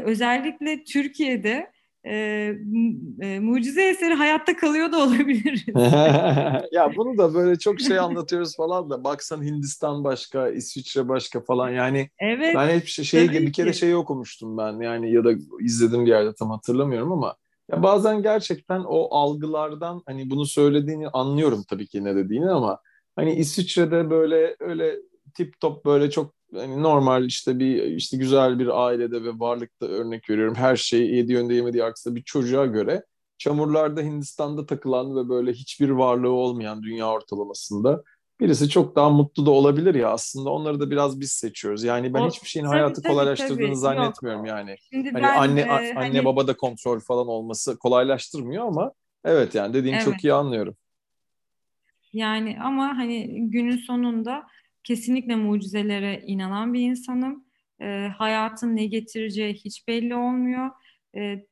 özellikle 0.04 0.84
Türkiye'de 0.84 1.70
e, 2.04 2.14
e, 3.20 3.40
mucize 3.40 3.88
eseri 3.88 4.14
hayatta 4.14 4.56
kalıyor 4.56 4.92
da 4.92 4.98
olabiliriz. 4.98 5.62
ya 6.72 6.92
bunu 6.96 7.18
da 7.18 7.34
böyle 7.34 7.58
çok 7.58 7.80
şey 7.80 7.98
anlatıyoruz 7.98 8.56
falan 8.56 8.90
da 8.90 9.04
baksan 9.04 9.42
Hindistan 9.42 10.04
başka, 10.04 10.48
İsviçre 10.48 11.08
başka 11.08 11.40
falan 11.40 11.70
yani 11.70 12.08
Evet, 12.18 12.54
ben 12.54 12.68
hep 12.68 12.86
şey, 12.86 13.04
şey 13.04 13.30
bir 13.30 13.52
kere 13.52 13.70
ki. 13.70 13.78
şeyi 13.78 13.96
okumuştum 13.96 14.58
ben 14.58 14.80
yani 14.80 15.12
ya 15.12 15.24
da 15.24 15.32
izledim 15.60 16.06
bir 16.06 16.10
yerde 16.10 16.34
tam 16.34 16.50
hatırlamıyorum 16.50 17.12
ama 17.12 17.36
ya 17.70 17.82
bazen 17.82 18.22
gerçekten 18.22 18.80
o 18.86 19.14
algılardan 19.16 20.02
hani 20.06 20.30
bunu 20.30 20.46
söylediğini 20.46 21.08
anlıyorum 21.08 21.64
tabii 21.68 21.86
ki 21.86 22.04
ne 22.04 22.16
dediğini 22.16 22.50
ama 22.50 22.78
hani 23.16 23.34
İsviçre'de 23.34 24.10
böyle 24.10 24.56
öyle 24.60 24.96
tip 25.34 25.60
top 25.60 25.84
böyle 25.84 26.10
çok 26.10 26.34
hani 26.54 26.82
normal 26.82 27.24
işte 27.24 27.58
bir 27.58 27.82
işte 27.82 28.16
güzel 28.16 28.58
bir 28.58 28.84
ailede 28.86 29.24
ve 29.24 29.30
varlıkta 29.38 29.86
örnek 29.86 30.30
veriyorum 30.30 30.54
her 30.54 30.76
şey 30.76 31.10
yedi 31.14 31.32
yönde 31.32 31.54
yemediği 31.54 31.84
aksında 31.84 32.14
bir 32.14 32.22
çocuğa 32.22 32.66
göre 32.66 33.04
çamurlarda 33.38 34.00
Hindistan'da 34.00 34.66
takılan 34.66 35.16
ve 35.16 35.28
böyle 35.28 35.52
hiçbir 35.52 35.90
varlığı 35.90 36.30
olmayan 36.30 36.82
dünya 36.82 37.10
ortalamasında 37.10 38.02
birisi 38.40 38.68
çok 38.68 38.96
daha 38.96 39.10
mutlu 39.10 39.46
da 39.46 39.50
olabilir 39.50 39.94
ya 39.94 40.10
aslında 40.10 40.50
onları 40.50 40.80
da 40.80 40.90
biraz 40.90 41.20
biz 41.20 41.32
seçiyoruz. 41.32 41.84
Yani 41.84 42.14
ben 42.14 42.20
O- 42.20 42.28
hiçbir 42.28 42.48
şeyin 42.48 42.66
tabii, 42.66 42.74
hayatı 42.76 43.02
tabii, 43.02 43.12
kolaylaştırdığını 43.12 43.56
tabii. 43.58 43.68
Yok. 43.68 43.76
zannetmiyorum 43.78 44.44
yani. 44.44 44.76
Şimdi 44.90 45.10
Hani 45.10 45.22
ben 45.22 45.36
anne 45.38 45.60
e, 45.60 45.68
anne 45.70 45.92
hani- 45.94 46.24
baba 46.24 46.46
da 46.46 46.56
kontrol 46.56 47.00
falan 47.00 47.26
olması 47.28 47.78
kolaylaştırmıyor 47.78 48.66
ama 48.66 48.92
evet 49.24 49.54
yani 49.54 49.74
dediğin 49.74 49.94
Evet. 49.94 50.04
çok 50.04 50.24
iyi 50.24 50.32
anlıyorum. 50.32 50.76
Yani 52.12 52.58
ama 52.60 52.96
hani 52.96 53.50
günün 53.50 53.76
sonunda 53.76 54.42
kesinlikle 54.84 55.36
mucizelere 55.36 56.22
inanan 56.26 56.74
bir 56.74 56.80
insanım. 56.80 57.44
Ee, 57.80 58.08
hayatın 58.18 58.76
ne 58.76 58.86
getireceği 58.86 59.54
hiç 59.54 59.88
belli 59.88 60.14
olmuyor. 60.14 60.70
Ee, 61.16 61.46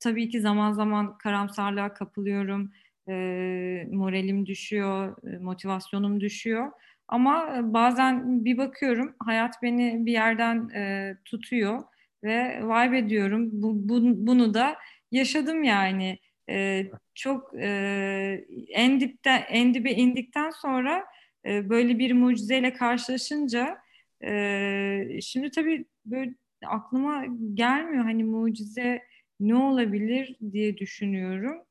tabii 0.00 0.28
ki 0.28 0.40
zaman 0.40 0.72
zaman 0.72 1.18
karamsarlığa 1.18 1.94
kapılıyorum. 1.94 2.72
Ee, 3.08 3.86
moralim 3.92 4.46
düşüyor, 4.46 5.16
e, 5.34 5.38
motivasyonum 5.38 6.20
düşüyor. 6.20 6.72
Ama 7.08 7.56
e, 7.58 7.72
bazen 7.72 8.44
bir 8.44 8.58
bakıyorum 8.58 9.14
hayat 9.18 9.62
beni 9.62 10.06
bir 10.06 10.12
yerden 10.12 10.68
e, 10.68 11.14
tutuyor 11.24 11.82
ve 12.24 12.60
vay 12.68 12.92
be 12.92 13.08
diyorum 13.08 13.48
bu, 13.52 13.88
bu- 13.88 14.26
bunu 14.26 14.54
da 14.54 14.76
yaşadım 15.12 15.62
yani. 15.64 16.18
Ee, 16.50 16.86
çok 17.14 17.54
e, 17.60 18.46
en 18.68 19.00
dipten 19.00 19.42
en 19.48 19.74
dibe 19.74 19.90
indikten 19.92 20.50
sonra 20.50 21.04
e, 21.48 21.68
böyle 21.68 21.98
bir 21.98 22.12
mucizeyle 22.12 22.72
karşılaşınca 22.74 23.78
e, 24.24 25.20
şimdi 25.22 25.50
tabii 25.50 25.84
böyle 26.06 26.34
aklıma 26.66 27.24
gelmiyor 27.54 28.04
hani 28.04 28.24
mucize 28.24 29.02
ne 29.40 29.54
olabilir 29.56 30.36
diye 30.52 30.78
düşünüyorum. 30.78 31.62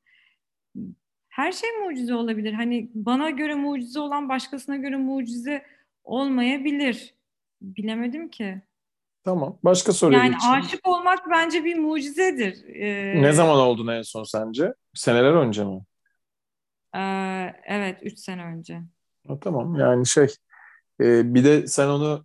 Her 1.28 1.52
şey 1.52 1.70
mucize 1.84 2.14
olabilir. 2.14 2.52
Hani 2.52 2.90
bana 2.94 3.30
göre 3.30 3.54
mucize 3.54 4.00
olan 4.00 4.28
başkasına 4.28 4.76
göre 4.76 4.96
mucize 4.96 5.62
olmayabilir. 6.04 7.14
Bilemedim 7.62 8.28
ki. 8.28 8.62
Tamam. 9.24 9.58
Başka 9.64 9.92
soruya 9.92 10.18
Yani 10.18 10.34
geçelim. 10.34 10.54
aşık 10.54 10.88
olmak 10.88 11.30
bence 11.30 11.64
bir 11.64 11.76
mucizedir. 11.78 12.64
Ee, 12.74 13.22
Ne 13.22 13.32
zaman 13.32 13.58
oldun 13.58 13.86
en 13.86 14.02
son 14.02 14.22
sence? 14.24 14.72
Seneler 14.94 15.32
önce 15.32 15.64
mi? 15.64 15.80
e, 16.94 17.00
evet, 17.64 17.98
üç 18.02 18.18
sene 18.18 18.44
önce. 18.44 18.80
Ha, 19.28 19.38
tamam 19.40 19.76
yani 19.76 20.06
şey 20.06 20.26
e, 21.00 21.34
bir 21.34 21.44
de 21.44 21.66
sen 21.66 21.88
onu 21.88 22.24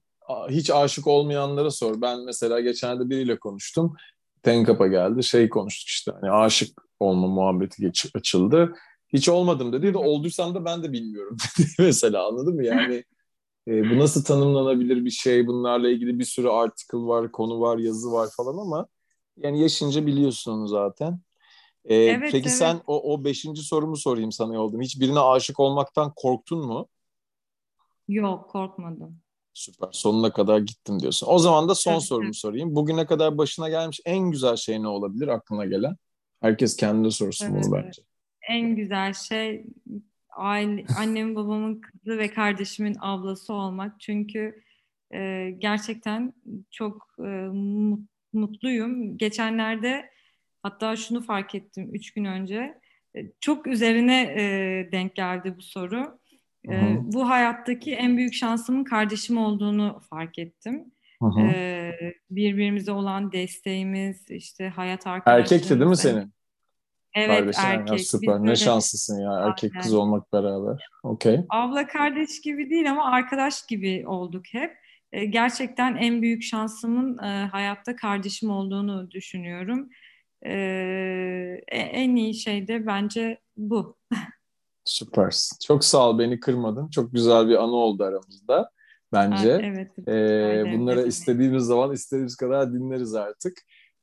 hiç 0.50 0.72
aşık 0.72 1.08
olmayanlara 1.08 1.72
sor. 1.72 2.02
Ben 2.02 2.26
mesela 2.26 2.60
geçenlerde 2.60 3.10
biriyle 3.10 3.40
konuştum. 3.40 3.96
Tenkap'a 4.44 4.88
geldi. 4.88 5.24
Şey 5.24 5.50
konuştuk 5.50 5.88
işte 5.88 6.12
hani 6.22 6.32
aşık 6.32 6.82
olma 7.00 7.28
muhabbeti 7.28 7.82
geç, 7.82 8.06
açıldı. 8.16 8.74
Hiç 9.14 9.30
olmadım 9.30 9.74
dedi 9.74 9.94
de 9.94 9.98
olduysam 9.98 10.56
da 10.56 10.66
ben 10.66 10.84
de 10.84 10.92
bilmiyorum 10.92 11.38
dedi 11.60 11.70
mesela 11.80 12.28
anladın 12.28 12.56
mı? 12.56 12.66
Yani 12.66 13.04
e, 13.68 13.90
bu 13.90 14.00
nasıl 14.00 14.24
tanımlanabilir 14.24 15.06
bir 15.06 15.10
şey? 15.10 15.48
Bunlarla 15.48 15.90
ilgili 15.90 16.20
bir 16.20 16.26
sürü 16.26 16.48
article 16.48 16.98
var, 16.98 17.32
konu 17.32 17.62
var, 17.62 17.78
yazı 17.78 18.12
var 18.12 18.30
falan 18.38 18.58
ama 18.58 18.88
yani 19.38 19.62
yaşınca 19.62 20.06
biliyorsun 20.06 20.52
onu 20.52 20.68
zaten. 20.68 21.20
E, 21.86 21.96
Evet, 21.96 22.32
peki 22.32 22.50
evet. 22.50 22.58
sen 22.58 22.82
o, 22.88 23.14
o 23.14 23.24
beşinci 23.24 23.62
sorumu 23.62 23.98
sorayım 23.98 24.32
sana 24.32 24.54
yoldan. 24.54 24.82
Hiç 24.82 25.00
birine 25.00 25.20
aşık 25.20 25.60
olmaktan 25.60 26.14
korktun 26.16 26.66
mu? 26.66 26.88
Yok, 28.08 28.50
korkmadım. 28.50 29.20
Süper. 29.54 29.90
Sonuna 29.92 30.34
kadar 30.34 30.60
gittim 30.60 31.00
diyorsun. 31.00 31.28
O 31.30 31.40
zaman 31.40 31.70
da 31.70 31.76
son 31.76 31.92
Tabii, 31.92 32.02
sorumu 32.02 32.26
tabii. 32.26 32.38
sorayım. 32.38 32.76
Bugüne 32.76 33.06
kadar 33.06 33.38
başına 33.38 33.70
gelmiş 33.70 34.02
en 34.06 34.32
güzel 34.32 34.56
şey 34.56 34.82
ne 34.82 34.88
olabilir 34.88 35.28
aklına 35.28 35.66
gelen? 35.66 35.96
Herkes 36.42 36.76
kendine 36.76 37.12
sorsun 37.12 37.56
bunu 37.56 37.76
Evet. 37.78 37.86
bence. 37.86 38.02
En 38.50 38.76
güzel 38.76 39.14
şey 39.14 39.66
aile, 40.38 40.86
annemin 40.98 41.36
babamın 41.36 41.82
kızı 41.82 42.18
ve 42.18 42.28
kardeşimin 42.34 42.96
ablası 43.00 43.54
olmak. 43.54 44.00
Çünkü 44.00 44.64
e, 45.14 45.52
gerçekten 45.60 46.34
çok 46.72 47.08
e, 47.20 47.24
mu- 47.54 48.02
mutluyum. 48.34 49.18
Geçenlerde 49.18 50.10
hatta 50.64 50.96
şunu 50.96 51.22
fark 51.22 51.56
ettim 51.56 51.90
üç 51.94 52.14
gün 52.14 52.26
önce. 52.26 52.82
E, 53.18 53.32
çok 53.42 53.68
üzerine 53.68 54.22
e, 54.22 54.44
denk 54.92 55.16
geldi 55.16 55.54
bu 55.58 55.62
soru. 55.62 56.20
E, 56.70 56.76
Hı 56.76 56.86
hı. 56.86 57.00
bu 57.14 57.30
hayattaki 57.30 57.94
en 57.94 58.18
büyük 58.18 58.34
şansımın 58.34 58.84
kardeşim 58.84 59.38
olduğunu 59.38 60.02
fark 60.10 60.40
ettim. 60.40 60.92
Hı 61.22 61.26
hı. 61.26 61.54
Birbirimize 62.30 62.92
olan 62.92 63.32
desteğimiz, 63.32 64.32
işte 64.32 64.70
hayat 64.70 65.08
arkadaşlığımız. 65.08 65.52
Erkekti 65.52 65.80
değil 65.80 65.90
mi 65.90 65.98
senin? 65.98 66.34
Evet 67.16 67.38
Kardeşin. 67.38 67.62
Ya 67.62 67.70
erkek. 67.74 68.02
süper. 68.02 68.36
Biz 68.36 68.42
Ne 68.42 68.46
böyle 68.48 68.56
şanslısın 68.56 69.22
ya. 69.22 69.40
Erkek 69.48 69.72
Aynen. 69.74 69.84
kız 69.84 69.94
olmak 69.94 70.34
beraber. 70.34 70.88
Okey. 71.04 71.46
abla 71.50 71.88
kardeş 71.88 72.42
gibi 72.42 72.70
değil 72.70 72.92
ama 72.92 73.06
arkadaş 73.12 73.66
gibi 73.66 74.04
olduk 74.08 74.44
hep. 74.52 74.78
Gerçekten 75.30 75.96
en 75.96 76.22
büyük 76.22 76.44
şansımın 76.44 77.18
hayatta 77.52 77.96
kardeşim 77.96 78.50
olduğunu 78.50 79.12
düşünüyorum. 79.12 79.90
E- 80.46 81.60
en 81.72 82.16
iyi 82.16 82.34
şey 82.34 82.68
de 82.68 82.88
bence 82.88 83.38
bu. 83.58 83.98
Süpersin. 84.86 85.58
Çok 85.68 85.86
sağ 85.86 86.10
ol 86.10 86.20
beni 86.20 86.40
kırmadın. 86.40 86.88
Çok 86.90 87.14
güzel 87.14 87.48
bir 87.48 87.56
anı 87.64 87.76
oldu 87.76 88.04
aramızda 88.04 88.70
bence. 89.14 89.54
Ha, 89.54 89.60
evet. 89.64 89.92
Ee, 90.08 90.74
bunları 90.78 91.00
Evet. 91.00 91.10
istediğimiz 91.14 91.64
zaman 91.64 91.94
istediğimiz 91.94 92.36
kadar 92.36 92.74
dinleriz 92.74 93.16
artık. 93.16 93.58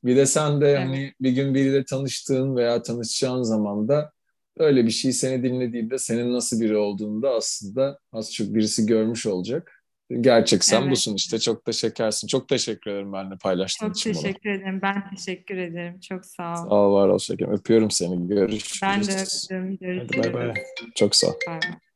Bir 0.05 0.17
de 0.17 0.27
sen 0.27 0.61
de 0.61 0.69
Evet. 0.71 0.79
hani 0.79 1.15
bir 1.21 1.31
gün 1.31 1.55
biriyle 1.55 1.85
tanıştığın 1.85 2.57
veya 2.57 2.83
tanışacağın 2.83 3.43
zaman 3.43 3.89
da 3.89 4.13
öyle 4.59 4.85
bir 4.87 4.91
şey 4.91 5.13
seni 5.13 5.43
dinlediğinde 5.43 5.99
senin 5.99 6.33
nasıl 6.35 6.61
biri 6.61 6.77
olduğunu 6.77 7.23
da 7.23 7.31
aslında 7.31 7.99
az 8.13 8.33
çok 8.33 8.55
birisi 8.55 8.87
görmüş 8.87 9.27
olacak. 9.27 9.80
Gerçek 10.21 10.65
sen 10.65 10.83
Evet. 10.83 10.91
busun 10.93 11.15
işte. 11.15 11.39
Çok 11.39 11.67
da 11.67 11.73
şekersin. 11.73 12.29
Çok 12.29 12.49
teşekkür 12.49 12.91
ederim 12.91 13.13
benimle 13.13 13.37
paylaştığın 13.37 13.87
Çok 13.87 13.97
için 13.97 14.15
bunu. 14.15 14.23
teşekkür 14.23 14.51
ederim. 14.51 14.81
Ben 14.83 15.11
teşekkür 15.17 15.57
ederim. 15.57 16.01
Çok 16.01 16.25
sağ 16.27 16.53
ol. 16.53 16.69
Sağ 16.69 16.75
ol 16.75 16.95
var 16.95 17.09
ol 17.09 17.19
şekerim. 17.19 17.53
Öpüyorum 17.53 17.91
seni. 17.91 18.29
Görüşürüz. 18.29 18.81
Ben 18.83 19.05
de 19.07 19.13
öptüm. 19.23 19.67
Hadi 19.71 19.79
Görüşürüz. 19.81 20.19
bay 20.19 20.35
bay. 20.35 20.55
Çok 20.95 21.17
sağ 21.17 21.27
ol. 21.27 21.35
Bay. 21.49 21.61